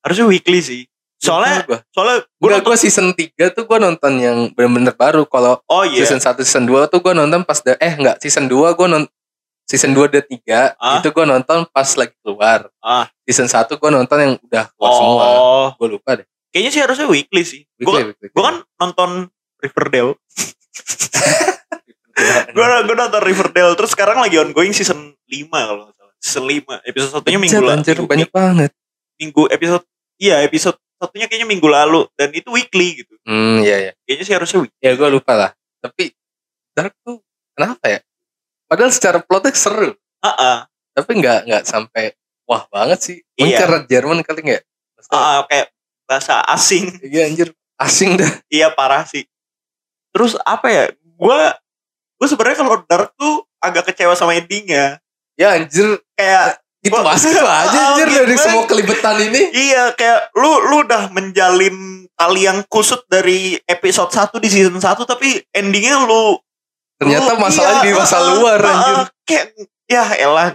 Harusnya 0.02 0.26
weekly 0.26 0.60
sih. 0.60 0.82
Soalnya 1.16 1.64
gua. 1.64 1.78
soalnya 1.90 2.22
gue 2.22 2.50
nonton. 2.52 2.66
gue 2.68 2.76
season 2.76 3.06
3 3.16 3.56
tuh 3.56 3.64
gue 3.64 3.78
nonton 3.80 4.12
yang 4.20 4.38
bener-bener 4.52 4.92
baru. 4.92 5.24
Kalau 5.24 5.58
Oh 5.66 5.82
iya. 5.82 6.04
season 6.04 6.20
1, 6.20 6.44
season 6.44 6.68
2 6.68 6.92
tuh 6.92 7.00
gue 7.00 7.14
nonton 7.16 7.40
pas, 7.42 7.56
da- 7.64 7.80
eh 7.80 7.90
enggak, 7.90 8.20
season 8.20 8.46
2 8.46 8.76
gue 8.76 8.86
nonton, 8.86 9.10
season 9.64 9.96
2 9.96 10.12
dan 10.12 10.22
3 10.22 10.76
Ah. 10.76 11.00
itu 11.00 11.08
gue 11.10 11.24
nonton 11.24 11.64
pas 11.72 11.88
lagi 11.96 12.14
keluar. 12.20 12.68
Ah. 12.78 13.08
Season 13.24 13.48
1 13.48 13.74
gue 13.80 13.90
nonton 13.90 14.18
yang 14.20 14.32
udah 14.38 14.64
keluar 14.76 14.92
semua. 14.92 15.24
Oh. 15.24 15.68
Gue 15.80 15.88
lupa 15.96 16.20
deh. 16.20 16.26
Kayaknya 16.52 16.70
sih 16.70 16.82
harusnya 16.84 17.06
weekly 17.08 17.42
sih. 17.42 17.62
Gue 17.80 18.12
gue 18.12 18.42
kan 18.44 18.60
nonton 18.76 19.32
Riverdale. 19.58 20.14
Gue 22.52 22.64
gue 22.86 22.96
nonton 22.96 23.20
Riverdale. 23.20 23.76
Terus 23.76 23.92
sekarang 23.92 24.20
lagi 24.20 24.40
ongoing 24.40 24.72
season 24.72 25.12
5 25.28 25.52
kalau. 25.52 25.92
Season 26.26 26.42
5. 26.42 26.82
Episode 26.82 27.10
satunya 27.14 27.38
minggu 27.38 27.62
lalu. 27.62 27.70
anjir, 27.78 27.94
minggu- 27.94 28.10
banyak 28.10 28.30
banget. 28.34 28.70
Minggu 29.16 29.42
episode. 29.46 29.84
Iya 30.18 30.42
episode 30.42 30.74
satunya 30.98 31.30
kayaknya 31.30 31.46
minggu 31.46 31.68
lalu. 31.70 32.10
Dan 32.18 32.34
itu 32.34 32.50
weekly 32.50 32.98
gitu. 33.00 33.14
Hmm, 33.22 33.62
iya, 33.62 33.76
iya. 33.78 33.92
Kayaknya 34.02 34.24
sih 34.26 34.34
harusnya 34.34 34.58
weekly. 34.66 34.80
Ya 34.82 34.92
gue 34.92 35.08
lupa 35.08 35.32
lah. 35.38 35.50
Tapi 35.78 36.10
Dark 36.74 36.92
tuh 37.00 37.22
kenapa 37.54 37.84
ya? 37.86 38.00
Padahal 38.66 38.90
secara 38.90 39.22
plotnya 39.22 39.54
seru. 39.54 39.94
Ah, 40.18 40.34
ah. 40.34 40.58
Tapi 40.92 41.22
nggak 41.22 41.46
nggak 41.46 41.62
sampai 41.62 42.10
wah 42.42 42.66
banget 42.66 42.98
sih. 42.98 43.16
Mungkin 43.38 43.52
Iya. 43.54 43.58
karena 43.62 43.78
Jerman 43.86 44.18
kali 44.26 44.40
nggak? 44.42 44.62
Ah, 45.08 45.14
ah, 45.14 45.40
kayak 45.46 45.70
bahasa 46.10 46.42
asing. 46.50 46.90
Iya 47.06 47.30
anjir. 47.30 47.48
Asing 47.78 48.18
dah. 48.18 48.32
Iya 48.50 48.74
parah 48.74 49.06
sih. 49.06 49.28
Terus 50.10 50.34
apa 50.42 50.66
ya? 50.66 50.84
Gue 51.16 51.40
gue 52.16 52.26
sebenarnya 52.26 52.58
kalau 52.58 52.76
Dark 52.88 53.12
tuh 53.14 53.44
agak 53.60 53.92
kecewa 53.92 54.16
sama 54.16 54.34
endingnya. 54.34 54.98
Ya 55.36 55.56
anjir. 55.56 56.00
Kayak 56.12 56.60
Itu 56.80 56.94
tuh 56.94 57.42
aja 57.42 57.78
anjir 57.92 58.06
dari 58.08 58.36
semua 58.38 58.64
kelibetan 58.64 59.18
ini. 59.18 59.50
iya 59.50 59.90
kayak 59.92 60.30
lu 60.38 60.70
lu 60.70 60.86
udah 60.86 61.10
menjalin 61.10 62.06
tali 62.14 62.46
yang 62.46 62.62
kusut 62.70 63.02
dari 63.10 63.58
episode 63.66 64.08
1 64.08 64.30
di 64.38 64.48
season 64.48 64.78
1 64.78 64.86
tapi 65.02 65.42
endingnya 65.50 66.06
lu 66.06 66.38
Ternyata 66.96 67.36
lu- 67.36 67.42
masalahnya 67.42 67.82
iya, 67.82 67.86
di 67.86 67.92
masa 67.92 68.16
ah, 68.16 68.24
luar 68.38 68.60
ah, 68.62 68.70
anjir. 68.72 68.96
Kayak 69.26 69.46
ya 69.84 70.04
elah. 70.16 70.50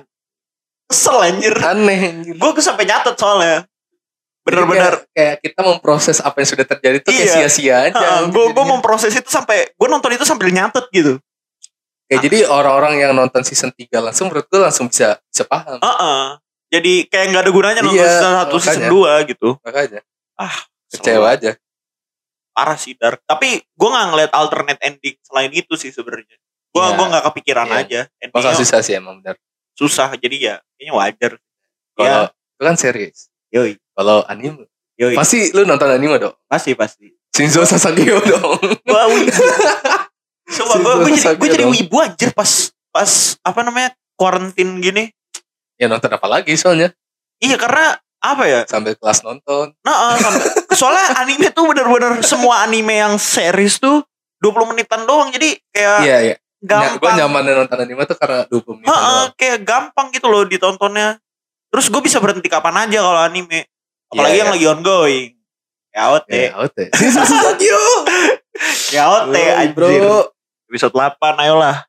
Kesel 0.88 1.18
anjir. 1.22 1.56
Aneh 1.62 2.00
anjir. 2.00 2.36
Gue 2.40 2.52
sampai 2.58 2.88
nyatet 2.88 3.16
soalnya. 3.20 3.68
Bener-bener. 4.42 5.06
Jadi 5.06 5.14
kayak, 5.14 5.14
kayak 5.14 5.36
kita 5.46 5.62
memproses 5.62 6.18
apa 6.18 6.42
yang 6.42 6.50
sudah 6.50 6.66
terjadi 6.66 6.96
itu 6.98 7.10
kayak 7.14 7.22
Iya. 7.22 7.34
sia-sia 7.46 7.76
aja. 7.92 8.08
Gue 8.32 8.50
gue 8.50 8.66
memproses 8.66 9.14
itu 9.14 9.30
sampai 9.30 9.70
gue 9.70 9.88
nonton 9.92 10.16
itu 10.16 10.26
sambil 10.26 10.50
nyatet 10.50 10.88
gitu. 10.90 11.22
Kayak 12.12 12.22
jadi 12.28 12.38
orang-orang 12.44 12.94
yang 13.00 13.16
nonton 13.16 13.40
season 13.48 13.72
3 13.72 13.88
langsung 14.04 14.28
menurut 14.28 14.44
gue 14.52 14.60
langsung 14.60 14.92
bisa 14.92 15.16
bisa 15.32 15.48
paham. 15.48 15.80
Heeh. 15.80 16.24
Jadi 16.68 16.94
kayak 17.08 17.26
nggak 17.32 17.44
ada 17.48 17.52
gunanya 17.56 17.80
nonton 17.80 18.04
Iya, 18.04 18.12
season 18.12 18.34
1 18.36 18.52
season 18.60 18.82
makanya. 18.84 19.24
2 19.24 19.30
gitu. 19.32 19.50
Makanya 19.64 20.00
Ah, 20.36 20.56
kecewa 20.92 21.28
aja. 21.32 21.52
Parah 22.52 22.76
sih 22.76 23.00
Dark. 23.00 23.24
Tapi 23.24 23.64
gue 23.64 23.90
nggak 23.90 24.08
ngeliat 24.12 24.32
alternate 24.36 24.82
ending 24.84 25.16
selain 25.24 25.52
itu 25.56 25.72
sih 25.80 25.88
sebenarnya. 25.90 26.36
Gue 26.72 26.84
Iya. 26.84 26.96
gua 26.96 27.06
nggak 27.16 27.24
kepikiran 27.32 27.68
Iya. 27.68 27.80
aja. 27.80 28.02
Endingnya 28.20 28.56
susah 28.60 28.80
sih 28.84 28.96
emang 28.96 29.24
benar. 29.24 29.40
susah. 29.72 30.12
Jadi 30.20 30.52
ya 30.52 30.60
kayaknya 30.76 30.94
wajar. 30.94 31.32
Kalau 31.96 32.28
Iya. 32.28 32.36
itu 32.36 32.64
kan 32.68 32.76
series. 32.76 33.18
Yoi. 33.50 33.80
Kalau 33.96 34.28
anime 34.28 34.68
Yoi. 35.00 35.16
pasti 35.16 35.48
lu 35.56 35.64
nonton 35.64 35.88
anime 35.88 36.20
dong. 36.20 36.36
Pasti 36.46 36.76
pasti. 36.76 37.08
Shinzo 37.32 37.64
Sasageo 37.64 38.20
dong. 38.20 38.60
Gua 38.84 39.04
wibu. 39.08 39.32
Coba 40.54 40.74
gue 40.78 40.94
gue 41.02 41.12
jadi 41.14 41.34
gue 41.34 41.48
jadi 41.50 41.66
wibu 41.66 41.96
anjir 41.98 42.30
pas 42.32 42.52
pas 42.88 43.12
apa 43.40 43.60
namanya 43.62 43.90
quarantine 44.14 44.78
gini. 44.78 45.04
ya 45.76 45.88
nonton 45.88 46.08
apa 46.08 46.28
lagi 46.30 46.54
soalnya 46.54 46.94
Iya 47.38 47.58
karena 47.58 47.98
apa 48.18 48.44
ya? 48.46 48.62
sambil 48.66 48.94
kelas 48.94 49.22
nonton. 49.22 49.74
Nah, 49.82 50.14
eh, 50.14 50.18
sampai, 50.20 50.46
soalnya 50.78 51.18
anime 51.18 51.50
tuh 51.50 51.66
bener-bener 51.66 52.22
semua 52.22 52.62
anime 52.62 52.94
yang 52.94 53.18
series 53.18 53.78
tuh 53.78 54.06
20 54.38 54.70
menitan 54.70 55.04
doang. 55.04 55.30
Jadi 55.30 55.58
kayak 55.68 55.98
Iya 56.02 56.18
iya. 56.22 56.36
Nah, 56.62 56.94
gue 56.94 57.02
gampang. 57.02 57.18
nyaman 57.18 57.42
nonton 57.58 57.78
anime 57.80 58.06
tuh 58.06 58.14
karena 58.14 58.46
20 58.46 58.78
menit. 58.78 58.88
Heeh, 58.88 59.24
kayak 59.34 59.60
gampang 59.64 60.08
gitu 60.12 60.30
loh 60.30 60.46
ditontonnya. 60.46 61.18
Terus 61.68 61.90
gue 61.90 61.98
bisa 62.00 62.22
berhenti 62.22 62.46
kapan 62.46 62.86
aja 62.86 63.02
kalau 63.02 63.18
anime. 63.18 63.66
Apalagi 64.08 64.30
Iya, 64.32 64.38
yang 64.38 64.48
iya. 64.48 64.54
lagi 64.54 64.66
ongoing. 64.70 65.30
Ya 65.90 66.04
OT. 66.14 66.30
Ya, 66.30 66.52
Sasageo. 67.10 67.84
Ya 68.94 69.04
OT 69.10 69.34
Yoi, 69.34 69.50
anjir. 69.58 69.74
bro. 69.74 70.30
Episode 70.72 70.96
8 70.96 71.20
ayolah. 71.36 71.84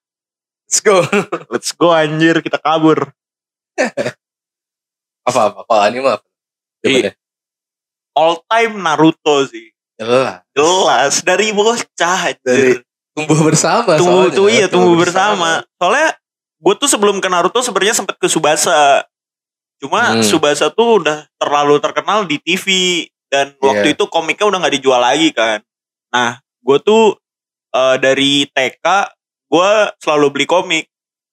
Let's 0.67 0.83
go. 0.83 1.07
Let's 1.55 1.71
go 1.71 1.95
anjir 1.95 2.43
kita 2.43 2.59
kabur. 2.59 3.15
apa 5.29 5.41
apa? 5.55 5.61
Kalau 5.63 5.83
anime 5.87 6.11
apa? 6.11 6.27
Iya. 6.83 7.15
deh. 7.15 7.15
All 8.19 8.43
time 8.43 8.83
Naruto 8.83 9.47
sih. 9.47 9.71
Jelas. 9.95 10.43
Jelas 10.51 11.15
dari 11.23 11.55
bocah 11.55 12.35
anjir. 12.35 12.43
Dari 12.43 12.75
tumbuh 13.15 13.39
bersama. 13.47 13.95
tumbuh 13.95 14.27
soalnya. 14.27 14.35
tuh 14.35 14.47
iya 14.51 14.67
tumbuh 14.67 14.99
bersama. 14.99 15.63
Soalnya 15.79 16.19
gue 16.59 16.75
tuh 16.75 16.91
sebelum 16.91 17.23
ke 17.23 17.31
Naruto 17.31 17.63
sebenarnya 17.63 18.03
sempet 18.03 18.19
ke 18.19 18.27
Subasa. 18.27 19.07
Cuma 19.79 20.19
Hmm. 20.19 20.27
Subasa 20.27 20.75
tuh 20.75 20.99
udah 21.07 21.31
terlalu 21.39 21.79
terkenal 21.79 22.27
di 22.27 22.43
TV 22.43 22.67
dan 23.31 23.55
waktu 23.63 23.95
Iya. 23.95 23.95
itu 23.95 24.11
komiknya 24.11 24.51
udah 24.51 24.59
nggak 24.59 24.75
dijual 24.75 24.99
lagi 24.99 25.31
kan. 25.31 25.63
Nah, 26.11 26.43
gue 26.67 26.79
tuh 26.83 27.22
eh, 27.73 27.97
dari 27.99 28.47
TK 28.49 28.87
gue 29.53 29.71
selalu 30.01 30.27
beli 30.33 30.47
komik. 30.49 30.85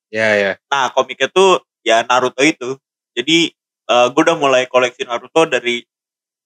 Ya 0.09 0.35
ya. 0.35 0.51
Nah, 0.67 0.89
komiknya 0.91 1.29
tuh 1.29 1.63
ya 1.85 2.03
Naruto 2.03 2.41
itu. 2.43 2.75
Jadi 3.15 3.51
eh, 3.89 4.07
gue 4.11 4.21
udah 4.21 4.37
mulai 4.39 4.65
koleksi 4.67 5.05
Naruto 5.05 5.45
dari 5.45 5.79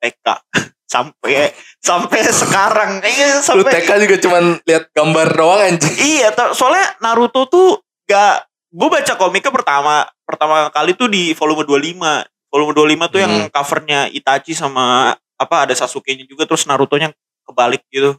TK 0.02 0.26
sampai 0.94 1.50
sampai 1.82 2.20
sekarang. 2.30 3.02
Iya, 3.02 3.42
Lu 3.58 3.64
sampai 3.66 3.82
TK 3.82 3.90
juga 4.06 4.16
cuman 4.22 4.44
lihat 4.68 4.84
gambar 4.94 5.28
doang 5.34 5.62
anjing. 5.64 5.96
Iya, 5.98 6.36
soalnya 6.54 6.94
Naruto 7.02 7.50
tuh 7.50 7.82
gak 8.06 8.46
gue 8.74 8.90
baca 8.90 9.14
komiknya 9.16 9.54
pertama 9.54 10.06
pertama 10.26 10.66
kali 10.74 10.98
tuh 10.98 11.08
di 11.10 11.34
volume 11.34 11.66
25. 11.66 12.26
Volume 12.54 12.74
25 12.78 13.10
tuh 13.10 13.20
yang 13.22 13.34
Hmm. 13.34 13.50
covernya 13.50 14.00
Itachi 14.14 14.54
sama 14.54 15.14
apa 15.34 15.56
ada 15.66 15.74
Sasuke-nya 15.74 16.22
juga 16.30 16.46
terus 16.46 16.70
Naruto-nya 16.70 17.10
kebalik 17.50 17.82
gitu. 17.90 18.14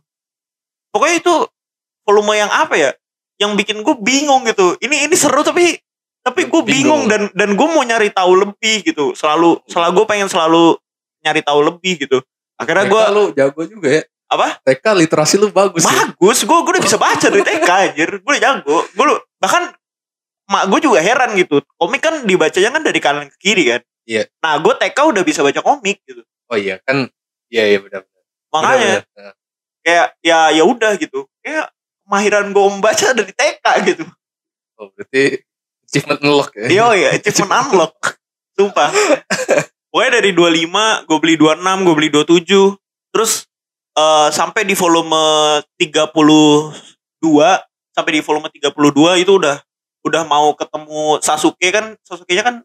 Pokoknya 0.91 1.17
itu 1.23 1.35
volume 2.05 2.37
yang 2.37 2.53
apa 2.53 2.75
ya? 2.77 2.91
Yang 3.41 3.53
bikin 3.65 3.77
gue 3.83 3.95
bingung 3.99 4.45
gitu. 4.47 4.77
Ini 4.79 5.09
ini 5.09 5.17
seru 5.17 5.43
tapi 5.43 5.77
tapi 6.25 6.49
gue 6.49 6.63
bingung, 6.65 7.05
Bingung. 7.05 7.11
dan 7.11 7.23
dan 7.37 7.51
gue 7.53 7.69
mau 7.69 7.85
nyari 7.85 8.09
tahu 8.09 8.33
lebih 8.39 8.85
gitu. 8.85 9.13
Selalu 9.13 9.61
selalu 9.67 9.91
gue 10.01 10.07
pengen 10.07 10.29
selalu 10.29 10.77
nyari 11.21 11.41
tahu 11.41 11.61
lebih 11.61 12.01
gitu. 12.01 12.21
Akhirnya 12.57 12.87
gue 12.87 13.03
lu 13.11 13.25
jago 13.35 13.63
juga 13.67 13.89
ya. 13.91 14.03
apa? 14.25 14.57
TK 14.65 14.85
literasi 15.05 15.37
lu 15.37 15.53
bagus 15.53 15.85
ya. 15.85 15.91
bagus 16.11 16.43
gue 16.43 16.59
gue 16.65 16.73
udah 16.75 16.83
bisa 16.83 16.97
baca 16.97 17.27
dari 17.29 17.45
TK 17.45 17.69
anjir 17.71 18.09
gue 18.19 18.31
udah 18.35 18.43
jago 18.43 18.83
gue 18.89 19.05
bahkan 19.37 19.71
mak 20.49 20.65
gue 20.73 20.81
juga 20.81 20.99
heran 20.99 21.37
gitu 21.37 21.61
komik 21.77 22.03
kan 22.03 22.25
dibacanya 22.25 22.71
kan 22.73 22.83
dari 22.83 22.99
kanan 22.99 23.27
ke 23.31 23.37
kiri 23.39 23.65
kan 23.69 23.81
Iya. 24.05 24.27
nah 24.41 24.57
gue 24.59 24.75
TK 24.75 24.97
udah 24.97 25.23
bisa 25.23 25.45
baca 25.45 25.61
komik 25.61 26.01
gitu 26.09 26.25
Oh 26.47 26.57
iya 26.57 26.81
kan. 26.83 27.09
Iya 27.49 27.65
iya 27.69 27.79
benar. 27.79 28.03
makanya 28.49 29.05
Benar, 29.05 29.13
benar. 29.13 29.35
kayak 29.85 30.07
ya 30.25 30.39
ya 30.51 30.63
udah 30.65 30.93
gitu 30.97 31.19
kayak 31.43 31.67
kemahiran 32.05 32.53
gue 32.53 32.65
membaca 32.69 33.07
dari 33.11 33.33
TK 33.33 33.65
gitu. 33.89 34.05
Oh 34.77 34.91
berarti 34.93 35.41
achievement 35.85 36.21
unlock 36.21 36.51
ya. 36.55 36.67
yo 36.69 36.87
ya 36.93 37.09
achievement 37.15 37.51
unlock. 37.71 37.95
Sumpah. 38.55 38.91
Pokoknya 39.89 40.23
dari 40.23 40.31
25 40.35 41.07
gue 41.07 41.19
beli 41.19 41.35
26 41.39 41.87
gue 41.87 41.95
beli 41.95 42.09
27 42.11 43.15
terus 43.15 43.47
eh, 43.95 44.29
sampai 44.31 44.63
di 44.63 44.75
volume 44.75 45.23
32 45.79 46.11
sampai 47.95 48.11
di 48.11 48.23
volume 48.23 48.49
32 48.51 49.23
itu 49.23 49.33
udah 49.39 49.57
udah 50.05 50.23
mau 50.27 50.53
ketemu 50.53 51.19
Sasuke 51.23 51.69
kan. 51.71 51.95
Sasuke-nya 52.03 52.43
kan 52.45 52.57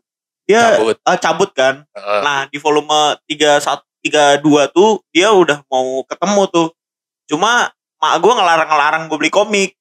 dia 0.44 0.76
Cabut. 0.76 0.98
eh, 0.98 1.18
cabut 1.22 1.50
kan. 1.54 1.76
Heeh. 1.94 2.20
nah 2.26 2.40
di 2.50 2.58
volume 2.58 3.16
31 3.30 3.86
32 4.00 4.72
tuh 4.74 5.04
dia 5.14 5.30
udah 5.30 5.62
mau 5.70 6.02
ketemu 6.08 6.42
tuh. 6.50 6.68
Cuma 7.30 7.70
mak 8.00 8.14
gue 8.24 8.34
ngelarang-ngelarang 8.34 9.04
gue 9.12 9.18
beli 9.20 9.32
komik 9.32 9.72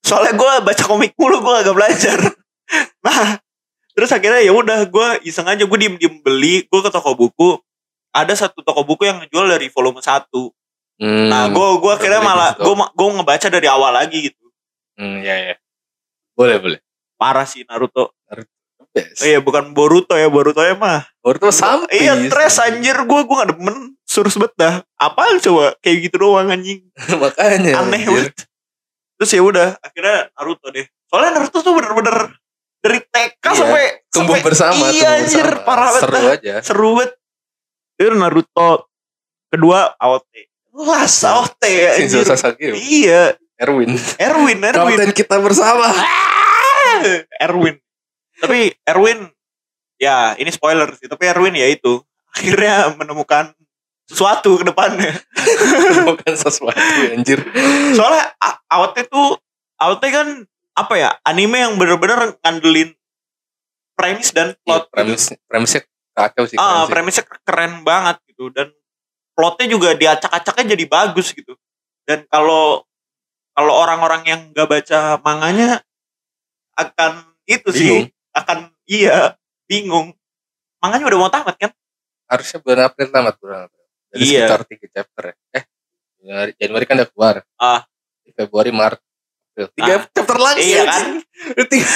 soalnya 0.00 0.34
gue 0.38 0.52
baca 0.62 0.84
komik 0.86 1.12
mulu 1.18 1.42
gue 1.42 1.54
agak 1.60 1.74
belajar 1.74 2.18
nah 3.06 3.38
terus 3.94 4.10
akhirnya 4.10 4.42
ya 4.42 4.52
udah 4.54 4.86
gue 4.86 5.08
iseng 5.26 5.46
aja 5.46 5.62
gue 5.62 5.78
diem 5.78 5.94
diem 5.98 6.14
beli 6.22 6.66
gue 6.66 6.80
ke 6.80 6.90
toko 6.90 7.14
buku 7.14 7.58
ada 8.14 8.30
satu 8.38 8.62
toko 8.62 8.86
buku 8.86 9.10
yang 9.10 9.18
ngejual 9.18 9.50
dari 9.50 9.66
volume 9.74 9.98
1. 9.98 10.30
Hmm, 10.94 11.26
Nah, 11.26 11.50
gue 11.50 11.68
Udah 11.82 11.98
akhirnya 11.98 12.22
malah 12.22 12.54
gue 12.54 12.74
gue 12.78 13.08
ngebaca 13.18 13.48
dari 13.50 13.66
awal 13.66 13.90
lagi 13.90 14.30
gitu. 14.30 14.46
Hmm, 14.94 15.18
ya 15.26 15.34
ya. 15.50 15.54
Boleh 16.38 16.62
boleh. 16.62 16.80
Parah 17.18 17.42
sih 17.42 17.66
Naruto. 17.66 18.14
Best. 18.94 19.20
Oh, 19.20 19.26
iya 19.26 19.38
bukan 19.42 19.74
Boruto 19.74 20.14
ya, 20.14 20.30
Boruto 20.30 20.62
ya 20.62 20.78
mah. 20.78 21.02
Boruto 21.18 21.50
sampai. 21.50 21.90
Iya, 21.98 22.14
stres 22.30 22.62
anjir 22.62 22.94
gue 22.94 23.20
gue 23.26 23.36
gak 23.36 23.50
demen. 23.58 23.98
Surus 24.06 24.38
bet 24.38 24.54
dah. 24.54 24.86
Apaan 24.94 25.42
coba 25.42 25.74
kayak 25.82 26.06
gitu 26.06 26.22
doang 26.22 26.46
anjing. 26.46 26.86
Makanya. 27.22 27.82
Aneh 27.82 28.06
banget. 28.06 28.46
Terus 29.18 29.30
ya 29.30 29.42
udah, 29.42 29.68
akhirnya 29.82 30.30
Naruto 30.32 30.70
deh. 30.70 30.86
Soalnya 31.10 31.30
Naruto 31.34 31.58
tuh 31.58 31.74
bener-bener 31.74 32.38
dari 32.78 33.02
TK 33.02 33.42
Iya, 33.42 33.54
sampai 33.58 33.84
Tumbuh 34.08 34.34
sampai- 34.38 34.46
bersama. 34.46 34.84
Iya 34.86 35.10
tumbuh 35.10 35.18
anjir, 35.18 35.46
bersama. 35.50 35.66
parah 35.66 35.88
banget. 35.90 36.02
Seru 36.02 36.14
dah. 36.14 36.30
aja. 36.30 36.54
Seru 36.62 36.88
banget. 36.94 37.10
Itu 37.94 38.10
Naruto. 38.14 38.70
Kedua 39.50 39.78
AOT. 39.94 40.32
Lah 40.74 41.06
AOT 41.06 41.62
Shinzo 41.98 42.22
anjir. 42.22 42.26
Sasageo. 42.30 42.74
Iya, 42.74 43.22
Erwin. 43.54 43.94
Erwin, 44.18 44.58
Erwin. 44.62 44.98
Kapten 44.98 45.10
kita 45.10 45.38
bersama. 45.38 45.86
Ah, 45.90 47.02
Erwin. 47.42 47.78
Tapi 48.40 48.74
Erwin 48.82 49.30
ya 49.96 50.34
ini 50.34 50.50
spoiler 50.50 50.90
sih, 50.98 51.06
tapi 51.06 51.26
Erwin 51.26 51.54
ya 51.54 51.68
itu 51.68 52.02
akhirnya 52.34 52.90
menemukan 52.98 53.54
sesuatu 54.04 54.60
ke 54.60 54.64
depannya. 54.66 55.14
Bukan 56.04 56.34
sesuatu 56.34 56.98
anjir. 57.14 57.40
Soalnya 57.94 58.34
A- 58.36 58.60
AOT 58.68 59.06
tuh 59.08 59.38
AOT 59.78 60.02
kan 60.10 60.28
apa 60.74 60.94
ya? 60.98 61.10
Anime 61.22 61.62
yang 61.62 61.74
bener-bener 61.78 62.36
ngandelin 62.42 62.92
premis 63.94 64.34
dan 64.34 64.52
Iya, 64.52 64.60
plot. 64.66 64.82
gitu. 64.82 64.92
premis 64.92 65.22
premisnya 65.46 65.80
kacau 66.12 66.44
sih. 66.44 66.58
Ah, 66.58 66.62
keren 66.62 66.82
sih. 66.82 66.90
premisnya 66.92 67.24
keren 67.46 67.72
banget 67.82 68.16
gitu 68.28 68.50
dan 68.50 68.68
plotnya 69.34 69.66
juga 69.70 69.94
diacak-acaknya 69.94 70.74
jadi 70.74 70.84
bagus 70.86 71.30
gitu. 71.32 71.54
Dan 72.04 72.26
kalau 72.28 72.82
kalau 73.54 73.72
orang-orang 73.72 74.22
yang 74.26 74.40
nggak 74.50 74.66
baca 74.66 75.16
manganya 75.22 75.80
akan 76.74 77.22
itu 77.46 77.70
sih 77.70 77.86
Bingung. 77.86 78.06
Akan 78.34 78.58
iya 78.84 79.38
bingung. 79.64 80.12
Manganya 80.82 81.06
udah 81.08 81.18
mau 81.18 81.30
tamat 81.32 81.56
kan? 81.56 81.70
Harusnya 82.28 82.58
bulan 82.60 82.90
April 82.90 83.08
tamat 83.08 83.34
bulan 83.40 83.58
April. 83.70 83.84
Jadi 84.12 84.22
Iya. 84.26 84.46
sekitar 84.46 84.60
3 84.66 84.86
chapter 84.92 85.22
ya. 85.24 85.34
Eh, 85.54 85.64
Januari, 86.20 86.50
Januari 86.58 86.84
kan 86.84 86.94
udah 87.00 87.08
keluar. 87.10 87.36
Ah. 87.56 87.80
Februari, 88.34 88.70
Maret, 88.74 89.00
April. 89.54 89.66
Tiga 89.78 89.94
Ah. 89.94 90.00
chapter 90.10 90.38
lagi. 90.38 90.60
Iya 90.60 90.82
kan? 90.84 90.90
anjing. 90.90 91.16
Udah 91.54 91.66
tiga. 91.68 91.88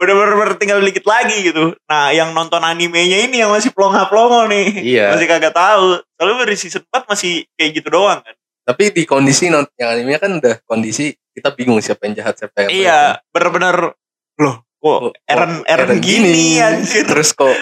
Bener-bener 0.00 0.50
tinggal 0.56 0.78
dikit 0.80 1.04
lagi 1.04 1.36
gitu. 1.44 1.76
Nah, 1.86 2.10
yang 2.10 2.32
nonton 2.32 2.60
animenya 2.64 3.28
ini 3.28 3.40
yang 3.44 3.52
masih 3.52 3.70
plonga-plongo 3.72 4.48
nih. 4.48 4.68
Iya. 4.80 5.12
Masih 5.14 5.26
kagak 5.28 5.54
tahu. 5.54 6.00
Soalnya 6.16 6.36
dari 6.48 6.56
season 6.56 6.82
4 6.88 7.04
masih 7.08 7.44
kayak 7.56 7.70
gitu 7.80 7.88
doang 7.92 8.20
kan. 8.24 8.34
Tapi 8.64 8.92
di 8.92 9.02
kondisi 9.08 9.48
yang 9.50 9.66
anime 9.78 10.16
kan 10.20 10.30
udah 10.40 10.60
kondisi 10.64 11.12
kita 11.32 11.52
bingung 11.54 11.80
siapa 11.80 12.06
yang 12.06 12.14
jahat 12.16 12.34
siapa 12.38 12.66
yang. 12.66 12.70
Iya, 12.70 13.00
bener-bener 13.32 13.96
loh 14.40 14.56
kok 14.80 15.12
Eren 15.24 15.60
kok 15.60 15.68
Eren 15.68 16.00
gini, 16.00 16.56
anjir. 16.58 17.04
Terus 17.04 17.30
kok 17.32 17.52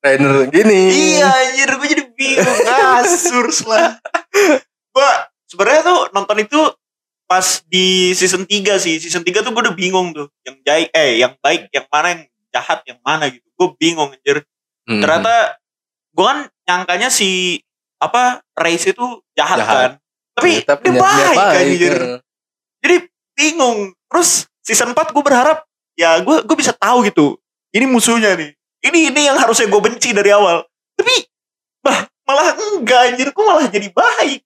Rainer 0.00 0.46
gini. 0.48 0.80
Iya 1.18 1.26
anjir 1.26 1.68
gue 1.74 1.88
jadi 1.90 2.04
bingung 2.14 2.58
Asurs 3.02 3.66
lah 3.66 3.98
Gue 4.90 5.08
sebenarnya 5.46 5.82
tuh 5.82 6.00
nonton 6.10 6.38
itu 6.38 6.60
Pas 7.26 7.62
di 7.66 8.10
season 8.10 8.42
3 8.42 8.74
sih 8.76 8.98
Season 8.98 9.22
3 9.22 9.30
tuh 9.40 9.50
gue 9.50 9.62
udah 9.62 9.76
bingung 9.76 10.10
tuh 10.10 10.26
Yang 10.42 10.56
baik 10.66 10.88
Eh 10.90 11.10
yang 11.18 11.34
baik 11.38 11.70
Yang 11.70 11.86
mana 11.86 12.06
yang 12.10 12.22
jahat 12.50 12.78
Yang 12.82 13.00
mana 13.02 13.24
gitu 13.30 13.46
Gue 13.54 13.68
bingung 13.76 14.10
anjir 14.10 14.42
Hmm. 14.82 14.98
Ternyata 14.98 15.54
Gue 16.10 16.26
kan 16.26 16.38
nyangkanya 16.66 17.06
si 17.06 17.62
Apa 18.02 18.42
Race 18.58 18.90
itu 18.90 19.06
jahat, 19.32 19.62
Jahat. 19.62 19.76
kan 19.78 19.92
Tapi 20.34 20.50
Ternyata 20.66 20.82
dia 20.82 20.98
baik, 20.98 21.38
anjir 21.54 21.94
eh. 21.94 22.18
Jadi 22.82 22.96
bingung 23.32 23.78
Terus 24.10 24.50
season 24.60 24.90
4 24.90 25.14
gue 25.14 25.22
berharap 25.22 25.69
Ya 26.00 26.16
gue 26.24 26.36
gue 26.40 26.56
bisa 26.56 26.72
tahu 26.72 27.04
gitu. 27.04 27.36
Ini 27.76 27.84
musuhnya 27.84 28.32
nih. 28.32 28.56
Ini 28.80 29.12
ini 29.12 29.20
yang 29.28 29.36
harusnya 29.36 29.68
gue 29.68 29.80
benci 29.84 30.16
dari 30.16 30.32
awal. 30.32 30.64
Tapi 30.96 31.28
Bah 31.84 32.08
malah 32.24 32.56
enggak 32.56 33.12
anjir. 33.12 33.28
Gue 33.36 33.44
malah 33.44 33.68
jadi 33.68 33.92
baik? 33.92 34.40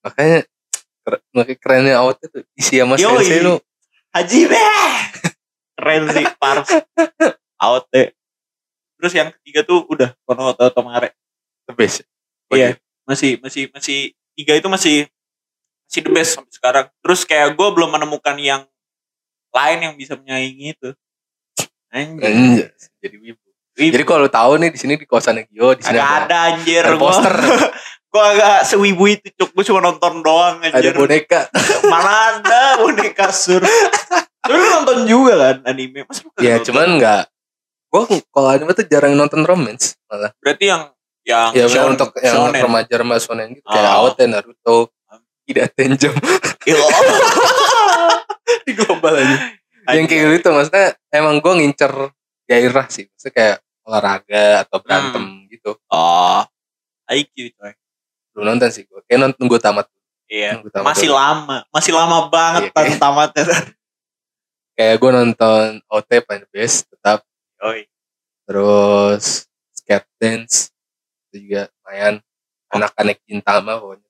Makanya 0.00 0.48
makanya 1.36 1.58
kerennya 1.60 1.94
awet 2.00 2.16
itu 2.24 2.40
isi 2.56 2.80
sama 2.80 2.96
Yoi. 2.96 3.20
sensei 3.20 3.44
lu. 3.44 3.60
Haji 4.10 4.40
beh 4.50 4.94
Keren 5.78 6.02
sih 6.10 6.26
Pars 6.34 6.66
Out 7.62 7.86
deh 7.94 8.10
Terus 8.98 9.12
yang 9.14 9.30
ketiga 9.38 9.62
tuh 9.62 9.86
udah 9.86 10.18
Kono 10.26 10.50
Oto 10.50 10.80
Mare 10.82 11.14
the 11.70 11.72
best. 11.78 12.02
Iya 12.50 12.74
Masih 13.06 13.38
masih 13.38 13.70
masih 13.70 14.10
Tiga 14.34 14.58
itu 14.58 14.66
masih 14.66 15.06
Masih 15.86 16.00
the 16.02 16.10
best 16.10 16.38
sampai 16.38 16.52
sekarang. 16.54 16.86
Terus 17.02 17.20
kayak 17.22 17.54
gue 17.54 17.68
belum 17.70 17.90
menemukan 17.94 18.34
yang 18.38 18.66
Lain 19.50 19.78
yang 19.80 19.94
bisa 19.94 20.14
menyaingi 20.14 20.72
itu 20.72 20.90
Anjir 21.90 22.70
jadi 22.98 23.16
wibu. 23.18 23.42
Jadi 23.72 24.04
kalau 24.04 24.28
tahu 24.28 24.52
nih 24.56 24.70
di 24.70 24.78
sini 24.78 24.94
di 24.94 25.04
kosannya 25.04 25.46
Gio 25.46 25.72
di 25.72 25.80
sini 25.80 25.96
ada, 25.96 26.22
ada 26.22 26.36
anjir 26.52 26.82
ada 26.82 26.94
Gua- 26.94 27.10
poster, 27.10 27.34
Gue 28.06 28.22
agak 28.26 28.62
sewibu 28.64 29.04
itu 29.06 29.30
cuk 29.32 29.50
Gue 29.52 29.64
cuma 29.64 29.80
nonton 29.80 30.20
doang 30.20 30.58
ada 30.60 30.70
anjir 30.72 30.92
boneka. 30.92 31.48
Mana 31.86 32.12
ada 32.36 32.78
boneka 32.78 33.30
sur 33.30 33.62
Lu 34.42 34.56
nonton 34.56 35.04
juga 35.04 35.34
kan 35.36 35.56
anime 35.66 36.02
lu 36.02 36.28
kagak 36.30 36.40
ya 36.40 36.54
nonton? 36.54 36.66
cuman 36.66 36.86
enggak. 36.92 37.22
Gua 37.86 38.02
kalau 38.28 38.48
anime 38.48 38.70
tuh 38.72 38.86
jarang 38.86 39.12
nonton 39.12 39.42
romance 39.42 39.98
malah. 40.06 40.30
Berarti 40.38 40.64
yang 40.66 40.82
Yang 41.20 41.48
Ya 41.52 41.64
shonen- 41.68 41.90
untuk 41.94 42.10
yang 42.16 42.34
shonen. 42.34 42.60
remaja 42.60 42.94
remaja 42.96 43.20
shonen 43.20 43.48
gitu 43.52 43.66
kayak 43.66 43.86
Oh. 43.88 43.98
Awet 44.02 44.14
dan 44.16 44.28
Naruto. 44.30 44.78
Tidak 45.44 45.66
Iya. 46.62 46.76
di 48.66 48.72
global 48.74 49.14
aja. 49.16 49.36
yang 49.90 50.06
kayak 50.06 50.38
gitu 50.38 50.48
maksudnya 50.52 50.92
emang 51.10 51.40
gue 51.40 51.52
ngincer 51.56 51.92
gairah 52.44 52.86
sih. 52.86 53.08
Maksudnya 53.08 53.34
kayak 53.34 53.56
olahraga 53.82 54.44
atau 54.62 54.78
berantem 54.78 55.24
gitu. 55.48 55.74
Oh 55.88 56.42
IQ 57.10 57.56
coy 57.56 57.72
Belum 58.30 58.54
nonton 58.54 58.70
sih 58.70 58.86
gue. 58.86 59.00
Kayak 59.04 59.20
nonton 59.26 59.44
gue 59.46 59.58
tamat. 59.58 59.86
Iya 60.30 60.54
Nunggu 60.54 60.70
tamat 60.70 60.94
Masih 60.94 61.10
dulu. 61.10 61.18
lama 61.18 61.56
Masih 61.74 61.90
lama 61.90 62.18
banget 62.30 62.62
Iya, 62.62 62.70
kan 62.70 62.82
kayak- 62.86 63.00
tamatnya 63.02 63.44
Kayak 64.78 64.96
gue 64.96 65.10
nonton 65.10 65.62
OT 65.90 66.10
the 66.22 66.48
best 66.48 66.86
tetap. 66.86 67.26
Oi. 67.60 67.84
Terus 68.46 69.50
skate 69.74 70.06
dance 70.16 70.70
itu 71.28 71.46
juga 71.46 71.66
lumayan 71.72 72.14
anak-anak 72.70 73.18
Gintama 73.22 73.78
pokoknya 73.78 74.08